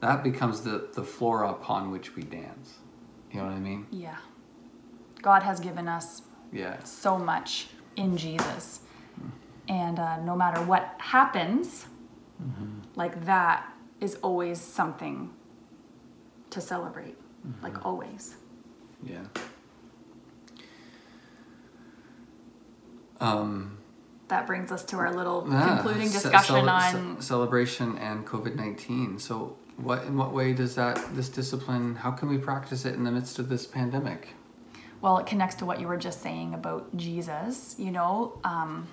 that 0.00 0.22
becomes 0.22 0.60
the 0.62 0.88
the 0.94 1.02
floor 1.04 1.44
upon 1.44 1.90
which 1.90 2.14
we 2.14 2.22
dance. 2.22 2.78
You 3.32 3.40
know 3.40 3.46
what 3.46 3.54
I 3.54 3.60
mean? 3.60 3.86
yeah. 3.90 4.16
God 5.22 5.42
has 5.42 5.60
given 5.60 5.86
us 5.86 6.22
Yeah. 6.52 6.82
so 6.82 7.18
much 7.18 7.68
in 7.94 8.16
Jesus. 8.16 8.80
And 9.70 10.00
uh, 10.00 10.16
no 10.22 10.34
matter 10.34 10.60
what 10.62 10.96
happens, 10.98 11.86
like 12.96 13.24
that 13.24 13.72
is 14.00 14.16
always 14.16 14.60
something 14.60 15.30
to 16.50 16.60
celebrate. 16.60 17.16
Like 17.62 17.86
always. 17.86 18.34
Yeah. 19.04 19.20
Um, 23.20 23.78
That 24.28 24.46
brings 24.46 24.72
us 24.72 24.84
to 24.86 24.96
our 24.96 25.14
little 25.14 25.46
yeah, 25.48 25.68
concluding 25.76 26.08
ce- 26.08 26.14
discussion 26.22 26.68
on. 26.68 27.20
ce- 27.20 27.24
celebration 27.26 27.96
and 27.98 28.26
COVID 28.26 28.56
nineteen. 28.56 29.18
So, 29.18 29.56
what 29.76 30.04
in 30.04 30.16
what 30.16 30.32
way 30.32 30.52
does 30.52 30.74
that 30.74 30.98
this 31.14 31.28
discipline? 31.28 31.94
How 31.96 32.10
can 32.10 32.28
we 32.28 32.38
practice 32.38 32.84
it 32.84 32.94
in 32.94 33.04
the 33.04 33.10
midst 33.12 33.38
of 33.38 33.48
this 33.48 33.66
pandemic? 33.66 34.28
well, 35.02 35.16
it 35.16 35.24
connects 35.24 35.54
to 35.54 35.64
what 35.64 35.80
you 35.80 35.86
were 35.88 35.96
just 35.96 36.20
saying 36.20 36.52
about 36.52 36.94
Jesus. 36.94 37.74
You 37.78 37.90
know, 37.90 38.38
um, 38.44 38.86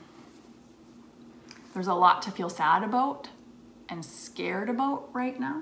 there's 1.77 1.85
a 1.85 1.93
lot 1.93 2.23
to 2.23 2.31
feel 2.31 2.49
sad 2.49 2.83
about 2.83 3.29
and 3.87 4.03
scared 4.03 4.67
about 4.67 5.13
right 5.13 5.39
now. 5.39 5.61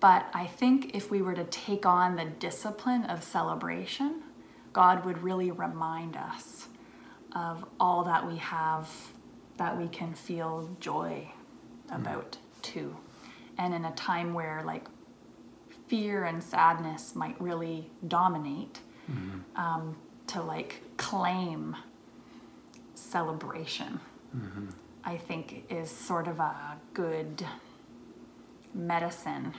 But 0.00 0.26
I 0.34 0.48
think 0.48 0.96
if 0.96 1.12
we 1.12 1.22
were 1.22 1.34
to 1.34 1.44
take 1.44 1.86
on 1.86 2.16
the 2.16 2.24
discipline 2.24 3.04
of 3.04 3.22
celebration, 3.22 4.24
God 4.72 5.04
would 5.04 5.22
really 5.22 5.52
remind 5.52 6.16
us 6.16 6.66
of 7.36 7.64
all 7.78 8.02
that 8.02 8.26
we 8.26 8.36
have 8.38 8.90
that 9.58 9.78
we 9.78 9.86
can 9.86 10.12
feel 10.12 10.68
joy 10.80 11.30
about 11.88 12.38
too. 12.62 12.96
And 13.58 13.72
in 13.72 13.84
a 13.84 13.92
time 13.92 14.34
where 14.34 14.64
like 14.64 14.88
fear 15.86 16.24
and 16.24 16.42
sadness 16.42 17.14
might 17.14 17.40
really 17.40 17.92
dominate, 18.08 18.80
um, 19.54 19.96
to 20.26 20.42
like 20.42 20.82
claim 20.96 21.76
celebration, 23.10 24.00
I 25.04 25.16
think 25.16 25.64
is 25.70 25.90
sort 25.90 26.28
of 26.28 26.38
a 26.40 26.76
good 26.92 27.46
medicine 28.74 29.54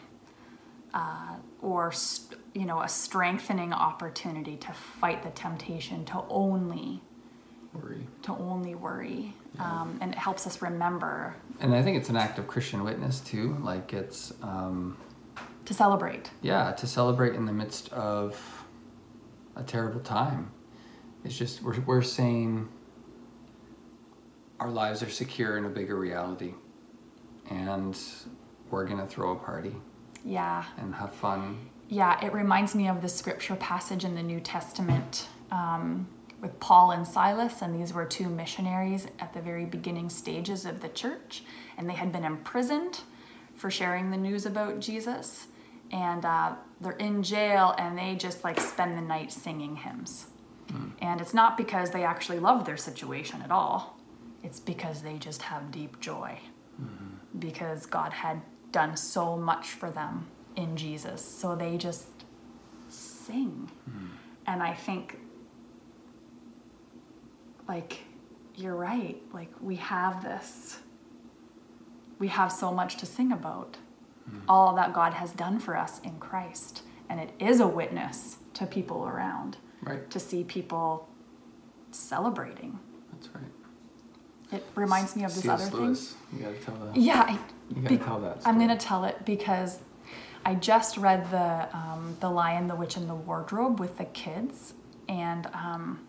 uh, 0.94 1.36
or 1.62 1.92
st- 1.92 2.40
you 2.54 2.66
know 2.66 2.82
a 2.82 2.88
strengthening 2.88 3.74
opportunity 3.74 4.56
to 4.58 4.72
fight 4.74 5.24
the 5.24 5.30
temptation 5.32 6.06
to 6.06 6.24
only 6.30 7.02
Worry. 7.74 8.08
to 8.24 8.32
only 8.34 8.76
worry 8.76 9.34
um, 9.60 9.98
and 10.02 10.12
it 10.14 10.18
helps 10.18 10.48
us 10.48 10.62
remember 10.62 11.36
And 11.60 11.74
I 11.76 11.82
think 11.82 11.98
it's 11.98 12.10
an 12.10 12.16
act 12.16 12.40
of 12.40 12.48
Christian 12.48 12.84
witness 12.84 13.20
too. 13.20 13.58
Like 13.62 13.94
it's 13.94 14.34
um, 14.42 14.98
to 15.66 15.74
celebrate 15.74 16.30
yeah 16.42 16.72
to 16.74 16.88
celebrate 16.88 17.34
in 17.36 17.46
the 17.46 17.54
midst 17.54 17.92
of 17.92 18.40
a 19.56 19.64
terrible 19.64 20.00
time. 20.02 20.52
It's 21.24 21.38
just 21.38 21.62
we're 21.64 21.80
we're 21.82 22.02
saying 22.04 22.70
our 24.60 24.70
lives 24.70 25.04
are 25.04 25.10
secure 25.10 25.58
in 25.58 25.66
a 25.66 25.70
bigger 25.70 25.96
reality, 25.96 26.54
and 27.50 27.98
we're 28.70 28.86
gonna 28.86 29.08
throw 29.08 29.32
a 29.32 29.36
party 29.36 29.76
yeah 30.26 30.66
and 30.78 30.94
have 30.96 31.14
fun. 31.14 31.70
Yeah, 31.90 32.24
it 32.26 32.34
reminds 32.34 32.76
me 32.76 32.90
of 32.90 33.02
the 33.02 33.08
scripture 33.08 33.56
passage 33.56 34.04
in 34.04 34.14
the 34.14 34.24
New 34.24 34.42
Testament 34.42 35.28
um, 35.52 36.08
with 36.42 36.60
Paul 36.60 36.92
and 36.92 37.08
Silas, 37.08 37.62
and 37.62 37.74
these 37.80 37.94
were 37.94 38.04
two 38.04 38.28
missionaries 38.28 39.08
at 39.20 39.34
the 39.34 39.40
very 39.40 39.64
beginning 39.66 40.10
stages 40.10 40.66
of 40.66 40.82
the 40.82 40.90
church, 40.90 41.44
and 41.78 41.90
they 41.90 41.94
had 41.94 42.12
been 42.12 42.26
imprisoned 42.26 43.00
for 43.56 43.72
sharing 43.72 44.12
the 44.12 44.18
news 44.18 44.46
about 44.46 44.82
Jesus, 44.82 45.48
and 45.92 46.26
uh, 46.26 46.56
they're 46.82 46.92
in 46.94 47.24
jail, 47.24 47.74
and 47.78 47.98
they 47.98 48.16
just 48.16 48.44
like 48.44 48.60
spend 48.60 48.98
the 48.98 49.02
night 49.02 49.32
singing 49.32 49.78
hymns. 49.78 50.28
And 51.02 51.22
it's 51.22 51.34
not 51.34 51.56
because 51.58 51.92
they 51.92 52.04
actually 52.04 52.40
love 52.40 52.66
their 52.66 52.76
situation 52.76 53.42
at 53.42 53.52
all. 53.52 53.97
It's 54.44 54.60
because 54.60 55.02
they 55.02 55.18
just 55.18 55.42
have 55.44 55.72
deep 55.72 56.00
joy. 56.00 56.40
Because 57.38 57.86
God 57.86 58.14
had 58.14 58.42
done 58.72 58.96
so 58.98 59.36
much 59.38 59.68
for 59.68 59.90
them 59.90 60.28
in 60.56 60.78
Jesus. 60.78 61.24
So 61.24 61.56
they 61.56 61.78
just 61.78 62.08
sing. 62.90 63.72
And 64.46 64.62
I 64.64 64.74
think, 64.74 65.20
like, 67.68 68.00
you're 68.56 68.76
right. 68.76 69.22
Like, 69.34 69.52
we 69.62 69.76
have 69.76 70.24
this, 70.24 70.80
we 72.20 72.28
have 72.30 72.52
so 72.52 72.72
much 72.74 72.98
to 72.98 73.06
sing 73.06 73.32
about. 73.32 73.78
All 74.50 74.76
that 74.76 74.92
God 74.94 75.14
has 75.14 75.32
done 75.32 75.58
for 75.60 75.78
us 75.78 76.00
in 76.02 76.20
Christ. 76.20 76.82
And 77.10 77.20
it 77.20 77.32
is 77.40 77.62
a 77.62 77.68
witness 77.68 78.38
to 78.56 78.66
people 78.66 79.06
around 79.06 79.56
Right. 79.82 80.10
to 80.10 80.20
see 80.20 80.44
people 80.44 81.08
celebrating. 81.92 82.78
That's 83.12 83.30
right. 83.34 83.46
It 84.52 84.66
reminds 84.76 85.16
me 85.16 85.24
of 85.24 85.34
this 85.34 85.44
C.S. 85.44 85.68
other 85.74 85.78
thing. 85.94 85.98
You 86.34 86.46
gotta 86.46 86.56
tell 86.58 86.76
the. 86.94 87.00
Yeah, 87.00 87.22
I, 87.28 87.32
You 87.76 87.82
gotta 87.82 87.90
be- 87.90 87.98
tell 87.98 88.20
that. 88.22 88.42
I'm 88.46 88.58
gonna 88.60 88.78
tell 88.78 89.04
it 89.04 89.26
because 89.26 89.80
I 90.46 90.56
just 90.56 90.98
read 90.98 91.30
the 91.32 91.68
um, 91.76 92.16
the 92.22 92.30
Lion, 92.30 92.68
the 92.68 92.76
Witch, 92.76 92.96
and 92.96 93.10
the 93.10 93.16
Wardrobe 93.16 93.80
with 93.80 93.98
the 93.98 94.06
kids, 94.06 94.74
and 95.10 95.48
um, 95.48 96.00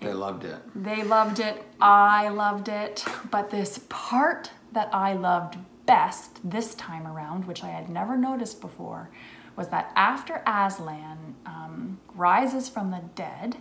They 0.00 0.12
loved 0.14 0.44
it. 0.44 0.56
they 0.74 1.02
loved 1.02 1.40
it. 1.40 1.62
I 1.80 2.28
loved 2.28 2.68
it. 2.68 3.04
But 3.30 3.50
this 3.50 3.80
part 3.88 4.50
that 4.72 4.88
I 4.94 5.12
loved 5.12 5.58
best 5.86 6.38
this 6.48 6.74
time 6.74 7.06
around, 7.06 7.46
which 7.46 7.64
I 7.64 7.68
had 7.68 7.88
never 7.88 8.16
noticed 8.16 8.60
before, 8.60 9.10
was 9.56 9.68
that 9.68 9.90
after 9.96 10.42
Aslan 10.46 11.34
um, 11.46 11.98
rises 12.14 12.68
from 12.68 12.90
the 12.90 13.02
dead 13.14 13.56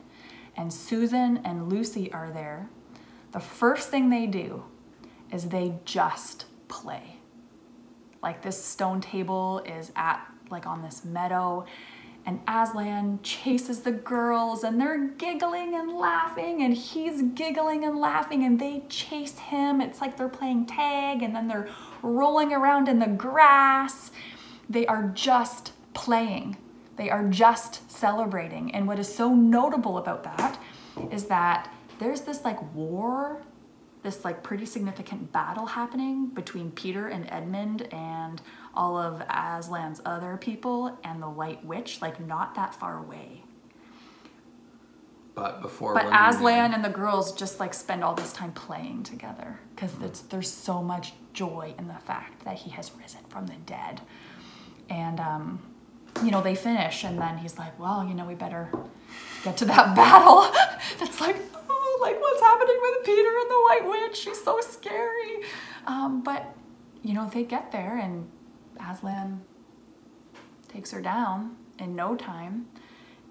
and 0.58 0.74
Susan 0.74 1.38
and 1.46 1.72
Lucy 1.72 2.12
are 2.12 2.32
there, 2.32 2.70
the 3.32 3.40
first 3.40 3.90
thing 3.90 4.10
they 4.10 4.26
do 4.26 4.64
is 5.32 5.50
they 5.50 5.76
just 5.86 6.46
play. 6.68 7.18
Like 8.24 8.42
this 8.42 8.62
stone 8.62 9.00
table 9.00 9.62
is 9.66 9.92
at 9.96 10.26
like 10.50 10.66
on 10.66 10.82
this 10.82 11.06
meadow 11.06 11.66
and 12.26 12.42
Aslan 12.46 13.20
chases 13.24 13.82
the 13.82 13.92
girls 13.92 14.64
and 14.64 14.82
they're 14.82 15.08
giggling 15.08 15.76
and 15.76 15.94
laughing 15.94 16.62
and 16.62 16.74
he's 16.74 17.22
giggling 17.22 17.86
and 17.86 17.98
laughing 17.98 18.44
and 18.44 18.60
they 18.60 18.84
chase 18.90 19.38
him. 19.38 19.80
It's 19.80 20.02
like 20.02 20.18
they're 20.18 20.28
playing 20.28 20.66
tag 20.66 21.24
and 21.24 21.34
then 21.34 21.48
they're 21.48 21.70
rolling 22.02 22.52
around 22.52 22.90
in 22.90 23.00
the 23.00 23.08
grass. 23.08 24.12
They 24.70 24.86
are 24.88 25.10
just 25.14 25.72
playing. 25.94 26.58
They 26.98 27.10
are 27.10 27.24
just 27.28 27.90
celebrating. 27.92 28.74
And 28.74 28.88
what 28.88 29.00
is 29.00 29.14
so 29.14 29.34
notable 29.34 29.98
about 29.98 30.24
that 30.24 30.60
is 31.12 31.26
that 31.26 31.74
there's 32.00 32.22
this 32.22 32.44
like 32.44 32.76
war 32.76 33.42
this 34.04 34.24
like 34.24 34.42
pretty 34.44 34.66
significant 34.66 35.32
battle 35.32 35.66
happening 35.66 36.28
between 36.28 36.72
Peter 36.72 37.08
and 37.08 37.30
Edmund 37.30 37.94
and 37.94 38.42
all 38.74 38.98
of 38.98 39.22
Aslan's 39.28 40.02
other 40.06 40.38
people 40.38 40.98
and 41.04 41.22
the 41.22 41.30
White 41.30 41.66
Witch, 41.66 42.02
like 42.02 42.20
not 42.26 42.56
that 42.56 42.74
far 42.74 43.00
away. 43.00 43.44
But 45.36 45.62
before 45.62 45.94
But 45.94 46.06
Aslan 46.06 46.74
and 46.74 46.84
the 46.84 46.90
girls 46.90 47.34
just 47.34 47.60
like 47.60 47.74
spend 47.74 48.04
all 48.04 48.16
this 48.16 48.34
time 48.34 48.54
playing 48.54 49.04
together 49.04 49.60
because 49.76 49.92
there's 50.30 50.52
so 50.52 50.82
much 50.82 51.14
joy 51.34 51.76
in 51.78 51.88
the 51.88 51.94
fact 51.96 52.46
that 52.46 52.58
he 52.58 52.72
has 52.72 52.92
risen 53.00 53.22
from 53.30 53.48
the 53.48 53.56
dead. 53.66 54.02
And, 54.90 55.20
um, 55.20 55.62
you 56.24 56.32
know, 56.32 56.42
they 56.42 56.56
finish, 56.56 57.04
and 57.04 57.20
then 57.20 57.38
he's 57.38 57.58
like, 57.58 57.78
well, 57.80 58.06
you 58.06 58.14
know, 58.14 58.26
we 58.26 58.36
better 58.36 58.70
get 59.44 59.58
to 59.58 59.66
that 59.66 59.96
battle. 59.96 60.42
That's 61.00 61.22
like, 61.22 61.38
oh, 61.70 61.98
like 62.02 62.20
what's 62.20 62.42
happening 62.42 62.78
with 62.82 63.06
Peter 63.06 63.30
and 63.30 63.50
the 63.50 63.62
White 63.64 63.88
Witch? 63.88 64.18
She's 64.18 64.44
so 64.44 64.60
scary. 64.62 65.44
Um, 65.86 66.22
but, 66.22 66.56
you 67.04 67.14
know, 67.14 67.30
they 67.30 67.44
get 67.44 67.72
there, 67.72 67.98
and 67.98 68.30
Aslan 68.80 69.42
takes 70.68 70.92
her 70.92 71.02
down 71.02 71.56
in 71.80 71.96
no 71.96 72.16
time. 72.16 72.68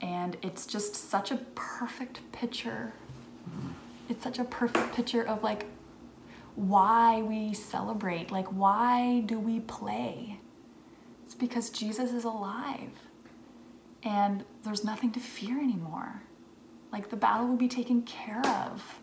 And 0.01 0.37
it's 0.43 0.67
just 0.67 0.95
such 0.95 1.31
a 1.31 1.37
perfect 1.55 2.21
picture. 2.33 2.93
It's 4.09 4.23
such 4.23 4.39
a 4.39 4.45
perfect 4.45 4.95
picture 4.95 5.23
of 5.27 5.43
like 5.43 5.67
why 6.55 7.23
we 7.23 7.55
celebrate. 7.55 8.31
Like, 8.31 8.47
why 8.49 9.23
do 9.27 9.39
we 9.39 9.61
play? 9.61 10.41
It's 11.37 11.41
because 11.43 11.69
Jesus 11.69 12.13
is 12.15 12.25
alive 12.25 12.89
and 14.03 14.43
there's 14.65 14.85
nothing 14.85 15.13
to 15.13 15.21
fear 15.21 15.59
anymore. 15.59 16.23
Like, 16.91 17.11
the 17.11 17.17
battle 17.17 17.47
will 17.47 17.59
be 17.59 17.69
taken 17.69 18.01
care 18.05 18.41
of. 18.47 19.01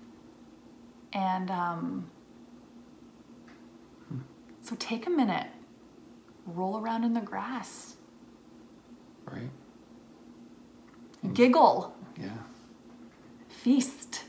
And 1.13 1.51
um, 1.51 2.09
so 4.63 4.75
take 4.79 5.05
a 5.05 5.11
minute, 5.11 5.45
roll 6.47 6.79
around 6.81 7.03
in 7.03 7.13
the 7.13 7.21
grass, 7.21 7.97
right? 9.25 9.51
giggle, 11.35 11.93
Yeah. 12.19 12.29
feast, 13.47 14.23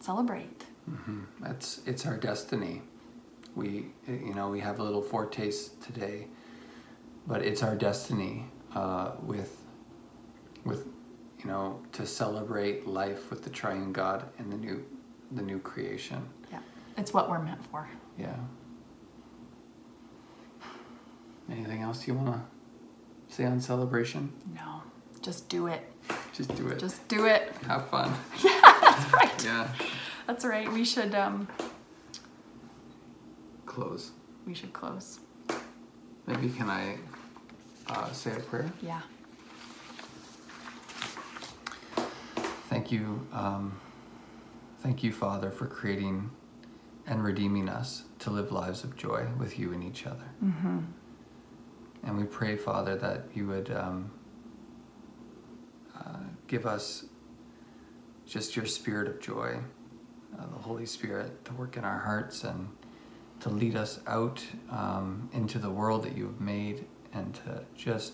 celebrate. 0.00 0.64
That's 1.40 1.80
it's 1.86 2.04
our 2.06 2.16
destiny. 2.16 2.82
We 3.54 3.86
you 4.08 4.34
know 4.34 4.48
we 4.48 4.58
have 4.58 4.80
a 4.80 4.82
little 4.82 5.02
foretaste 5.02 5.80
today, 5.80 6.26
but 7.26 7.42
it's 7.42 7.62
our 7.62 7.74
destiny 7.74 8.46
uh, 8.74 9.12
with 9.22 9.56
with 10.64 10.86
you 11.38 11.46
know 11.46 11.80
to 11.92 12.06
celebrate 12.06 12.86
life 12.86 13.30
with 13.30 13.42
the 13.44 13.50
Triune 13.50 13.92
God 13.92 14.24
and 14.38 14.52
the 14.52 14.56
new 14.56 14.84
the 15.32 15.42
new 15.42 15.58
creation. 15.58 16.28
Yeah, 16.50 16.58
it's 16.96 17.12
what 17.14 17.30
we're 17.30 17.42
meant 17.42 17.64
for. 17.66 17.88
Yeah. 18.18 18.34
Anything 21.50 21.82
else 21.82 22.06
you 22.06 22.14
want 22.14 22.28
to 23.28 23.34
say 23.34 23.44
on 23.44 23.60
celebration? 23.60 24.32
No, 24.54 24.82
just 25.20 25.48
do 25.48 25.66
it. 25.66 25.82
Just 26.32 26.54
do 26.54 26.68
it. 26.68 26.78
Just 26.78 27.06
do 27.08 27.26
it. 27.26 27.52
have 27.66 27.88
fun. 27.88 28.12
Yeah, 28.44 28.60
that's 28.80 29.12
right. 29.12 29.44
Yeah. 29.44 29.68
That's 30.26 30.44
right. 30.44 30.70
We 30.72 30.84
should 30.84 31.14
um 31.14 31.48
Close. 33.66 34.10
we 34.46 34.54
should 34.54 34.72
close. 34.72 35.20
Maybe 36.30 36.48
can 36.50 36.70
I 36.70 36.96
uh, 37.88 38.12
say 38.12 38.30
a 38.30 38.38
prayer? 38.38 38.70
Yeah. 38.80 39.00
Thank 42.68 42.92
you, 42.92 43.26
um, 43.32 43.80
thank 44.78 45.02
you, 45.02 45.12
Father, 45.12 45.50
for 45.50 45.66
creating 45.66 46.30
and 47.04 47.24
redeeming 47.24 47.68
us 47.68 48.04
to 48.20 48.30
live 48.30 48.52
lives 48.52 48.84
of 48.84 48.96
joy 48.96 49.26
with 49.40 49.58
you 49.58 49.72
and 49.72 49.82
each 49.82 50.06
other. 50.06 50.30
Mm-hmm. 50.44 50.78
And 52.04 52.16
we 52.16 52.24
pray, 52.24 52.56
Father, 52.56 52.94
that 52.96 53.24
you 53.34 53.48
would 53.48 53.72
um, 53.72 54.12
uh, 55.98 56.20
give 56.46 56.64
us 56.64 57.06
just 58.24 58.54
your 58.54 58.66
spirit 58.66 59.08
of 59.08 59.20
joy, 59.20 59.58
uh, 60.38 60.46
the 60.46 60.62
Holy 60.62 60.86
Spirit, 60.86 61.44
to 61.46 61.52
work 61.54 61.76
in 61.76 61.84
our 61.84 61.98
hearts 61.98 62.44
and 62.44 62.68
to 63.40 63.48
lead 63.48 63.76
us 63.76 64.00
out 64.06 64.44
um, 64.70 65.28
into 65.32 65.58
the 65.58 65.70
world 65.70 66.04
that 66.04 66.16
you 66.16 66.24
have 66.24 66.40
made 66.40 66.86
and 67.12 67.34
to 67.34 67.64
just 67.74 68.12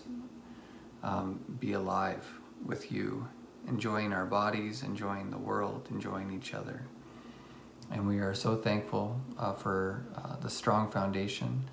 um, 1.03 1.39
be 1.59 1.73
alive 1.73 2.25
with 2.65 2.91
you, 2.91 3.27
enjoying 3.67 4.13
our 4.13 4.25
bodies, 4.25 4.83
enjoying 4.83 5.29
the 5.29 5.37
world, 5.37 5.87
enjoying 5.91 6.31
each 6.31 6.53
other. 6.53 6.83
And 7.91 8.07
we 8.07 8.19
are 8.19 8.33
so 8.33 8.55
thankful 8.55 9.21
uh, 9.37 9.53
for 9.53 10.05
uh, 10.15 10.37
the 10.37 10.49
strong 10.49 10.91
foundation 10.91 11.69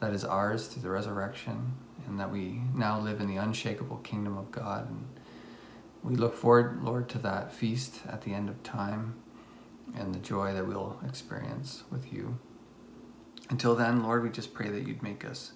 that 0.00 0.12
is 0.12 0.24
ours 0.24 0.68
through 0.68 0.82
the 0.82 0.90
resurrection, 0.90 1.72
and 2.06 2.20
that 2.20 2.30
we 2.30 2.60
now 2.74 3.00
live 3.00 3.20
in 3.20 3.26
the 3.26 3.36
unshakable 3.36 3.96
kingdom 3.98 4.38
of 4.38 4.52
God. 4.52 4.88
And 4.88 5.06
we 6.02 6.14
look 6.14 6.36
forward, 6.36 6.82
Lord, 6.82 7.08
to 7.10 7.18
that 7.18 7.52
feast 7.52 8.00
at 8.08 8.22
the 8.22 8.32
end 8.32 8.48
of 8.48 8.62
time 8.62 9.14
and 9.96 10.14
the 10.14 10.20
joy 10.20 10.54
that 10.54 10.66
we'll 10.66 10.98
experience 11.04 11.82
with 11.90 12.12
you. 12.12 12.38
Until 13.50 13.74
then, 13.74 14.02
Lord, 14.02 14.22
we 14.22 14.30
just 14.30 14.52
pray 14.54 14.68
that 14.68 14.86
you'd 14.86 15.02
make 15.02 15.24
us 15.24 15.52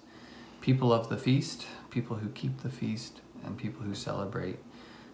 people 0.61 0.91
of 0.93 1.09
the 1.09 1.17
feast, 1.17 1.67
people 1.89 2.17
who 2.17 2.29
keep 2.29 2.61
the 2.61 2.69
feast, 2.69 3.21
and 3.43 3.57
people 3.57 3.83
who 3.83 3.93
celebrate 3.93 4.57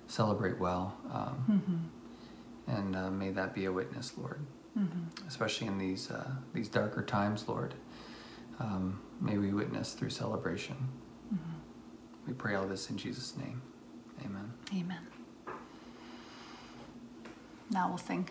celebrate 0.08 0.60
well. 0.60 0.98
Um, 1.12 1.46
Mm-hmm. 2.68 2.72
and 2.78 2.96
uh, 2.96 3.10
may 3.12 3.30
that 3.32 3.54
be 3.54 3.66
a 3.66 3.72
witness, 3.72 4.14
Lord, 4.18 4.40
Mm-hmm. 4.78 5.28
especially 5.28 5.68
in 5.68 5.78
these 5.78 6.10
uh, 6.12 6.32
these 6.54 6.70
darker 6.70 7.04
times, 7.04 7.48
Lord. 7.48 7.74
Um, 8.60 9.02
may 9.22 9.38
we 9.38 9.52
witness 9.54 9.94
through 9.94 10.10
celebration. 10.12 10.76
Mm-hmm. 11.34 12.28
We 12.28 12.34
pray 12.34 12.56
all 12.56 12.68
this 12.68 12.90
in 12.90 12.98
Jesus' 12.98 13.36
name. 13.38 13.62
Amen. 14.26 14.54
Amen. 14.74 15.08
Now 17.72 17.88
we'll 17.90 17.98
sing. 17.98 18.28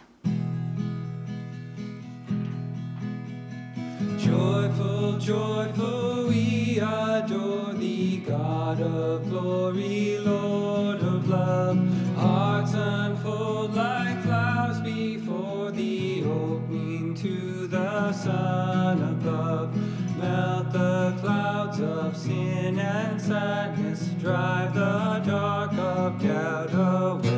Joyful, 5.19 6.29
we 6.29 6.79
adore 6.79 7.75
thee, 7.75 8.23
God 8.25 8.81
of 8.81 9.29
glory, 9.29 10.17
Lord 10.19 11.01
of 11.01 11.29
love. 11.29 11.79
Hearts 12.17 12.73
unfold 12.75 13.75
like 13.75 14.23
clouds 14.23 14.81
before 14.81 15.73
thee, 15.73 16.23
opening 16.25 17.15
to 17.17 17.67
the 17.67 18.13
sun 18.13 19.03
above. 19.03 19.77
Melt 20.17 20.73
the 20.73 21.17
clouds 21.21 21.81
of 21.81 22.17
sin 22.17 22.79
and 22.79 23.21
sadness, 23.21 24.07
drive 24.21 24.73
the 24.73 25.23
dark 25.27 25.73
of 25.75 26.23
doubt 26.23 26.71
away. 26.73 27.38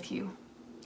With 0.00 0.10
you, 0.10 0.34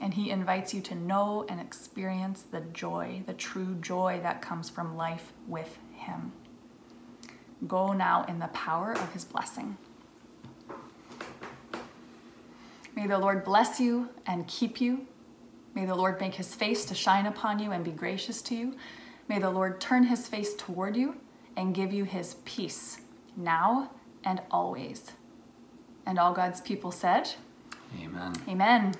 and 0.00 0.14
He 0.14 0.30
invites 0.30 0.74
you 0.74 0.80
to 0.82 0.94
know 0.94 1.46
and 1.48 1.60
experience 1.60 2.42
the 2.42 2.60
joy, 2.60 3.22
the 3.26 3.32
true 3.32 3.76
joy 3.80 4.18
that 4.22 4.42
comes 4.42 4.68
from 4.68 4.96
life 4.96 5.32
with 5.46 5.78
Him. 5.92 6.32
Go 7.68 7.92
now 7.92 8.24
in 8.28 8.40
the 8.40 8.48
power 8.48 8.92
of 8.92 9.12
His 9.12 9.24
blessing. 9.24 9.76
May 12.96 13.06
the 13.06 13.18
Lord 13.18 13.44
bless 13.44 13.78
you 13.78 14.08
and 14.26 14.48
keep 14.48 14.80
you. 14.80 15.06
May 15.74 15.84
the 15.84 15.94
Lord 15.94 16.20
make 16.20 16.34
his 16.34 16.54
face 16.54 16.84
to 16.86 16.94
shine 16.94 17.26
upon 17.26 17.58
you 17.58 17.72
and 17.72 17.84
be 17.84 17.90
gracious 17.90 18.40
to 18.42 18.54
you. 18.54 18.76
May 19.28 19.40
the 19.40 19.50
Lord 19.50 19.80
turn 19.80 20.04
his 20.04 20.28
face 20.28 20.54
toward 20.54 20.96
you 20.96 21.16
and 21.56 21.74
give 21.74 21.92
you 21.92 22.04
his 22.04 22.36
peace, 22.44 23.00
now 23.36 23.90
and 24.22 24.40
always. 24.50 25.10
And 26.06 26.18
all 26.18 26.32
God's 26.32 26.60
people 26.60 26.92
said, 26.92 27.34
Amen. 28.02 28.32
Amen. 28.48 28.92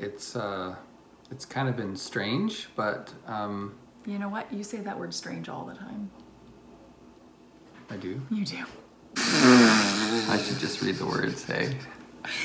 It's 0.00 0.34
uh, 0.34 0.74
it's 1.30 1.44
kind 1.44 1.68
of 1.68 1.76
been 1.76 1.94
strange, 1.94 2.68
but 2.74 3.12
um, 3.26 3.74
You 4.06 4.18
know 4.18 4.28
what? 4.30 4.50
You 4.52 4.64
say 4.64 4.78
that 4.78 4.98
word 4.98 5.12
strange 5.14 5.48
all 5.48 5.64
the 5.66 5.74
time. 5.74 6.10
I 7.90 7.96
do. 7.96 8.20
You 8.30 8.44
do. 8.44 8.64
I 9.16 10.40
should 10.42 10.58
just 10.58 10.80
read 10.82 10.96
the 10.96 11.06
words. 11.06 11.44
Hey, 11.44 11.76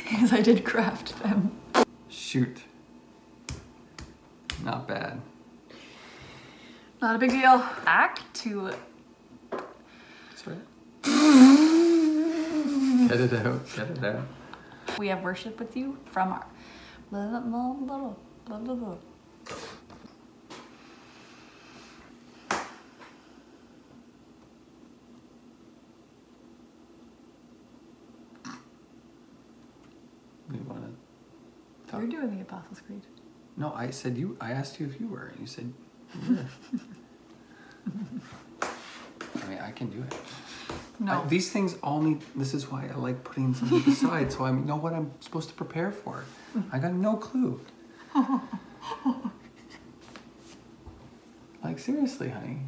Because 0.04 0.34
I 0.34 0.42
did 0.42 0.66
craft 0.66 1.18
them. 1.24 1.52
shoot. 2.10 2.64
Not 4.64 4.88
bad. 4.88 5.22
Not 7.02 7.16
a 7.16 7.20
big 7.20 7.30
deal. 7.32 7.64
Back 7.86 8.20
to 8.34 8.72
That's 9.52 10.48
right. 10.48 10.58
Get 13.08 13.22
it 13.22 13.34
out. 13.34 13.62
Get 13.76 13.90
it 13.92 14.04
out. 14.04 14.22
we 14.98 15.08
have 15.10 15.22
worship 15.24 15.60
with 15.60 15.78
you 15.78 15.98
from 16.12 16.32
our 16.34 16.46
We 30.50 30.58
want 30.60 30.84
to 30.84 31.92
talk. 31.92 32.02
You're 32.02 32.10
doing 32.10 32.36
the 32.36 32.42
Apostles' 32.42 32.82
Creed. 32.82 33.02
No, 33.58 33.74
I 33.74 33.90
said 33.92 34.18
you. 34.18 34.38
I 34.42 34.52
asked 34.52 34.80
you 34.80 34.88
if 34.88 35.00
you 35.00 35.08
were, 35.08 35.28
and 35.28 35.40
you 35.40 35.48
said 35.48 35.74
were. 36.28 36.46
I 39.44 39.48
mean, 39.48 39.60
I 39.60 39.72
can 39.72 39.90
do 39.90 40.02
it. 40.02 40.16
No. 41.00 41.22
I- 41.24 41.26
these 41.28 41.52
things 41.52 41.76
all 41.84 42.02
need. 42.02 42.22
This 42.36 42.54
is 42.54 42.72
why 42.72 42.88
I 42.92 42.96
like 42.98 43.24
putting 43.24 43.54
something 43.54 43.84
aside, 43.92 44.32
so 44.32 44.46
I 44.46 44.52
know 44.52 44.76
what 44.78 44.94
I'm 44.94 45.12
supposed 45.20 45.50
to 45.50 45.56
prepare 45.56 45.92
for. 45.92 46.24
Mm. 46.56 46.64
I 46.72 46.80
got 46.80 46.94
no 46.94 47.18
clue. 47.18 47.60
like 51.64 51.80
seriously, 51.80 52.30
honey. 52.30 52.60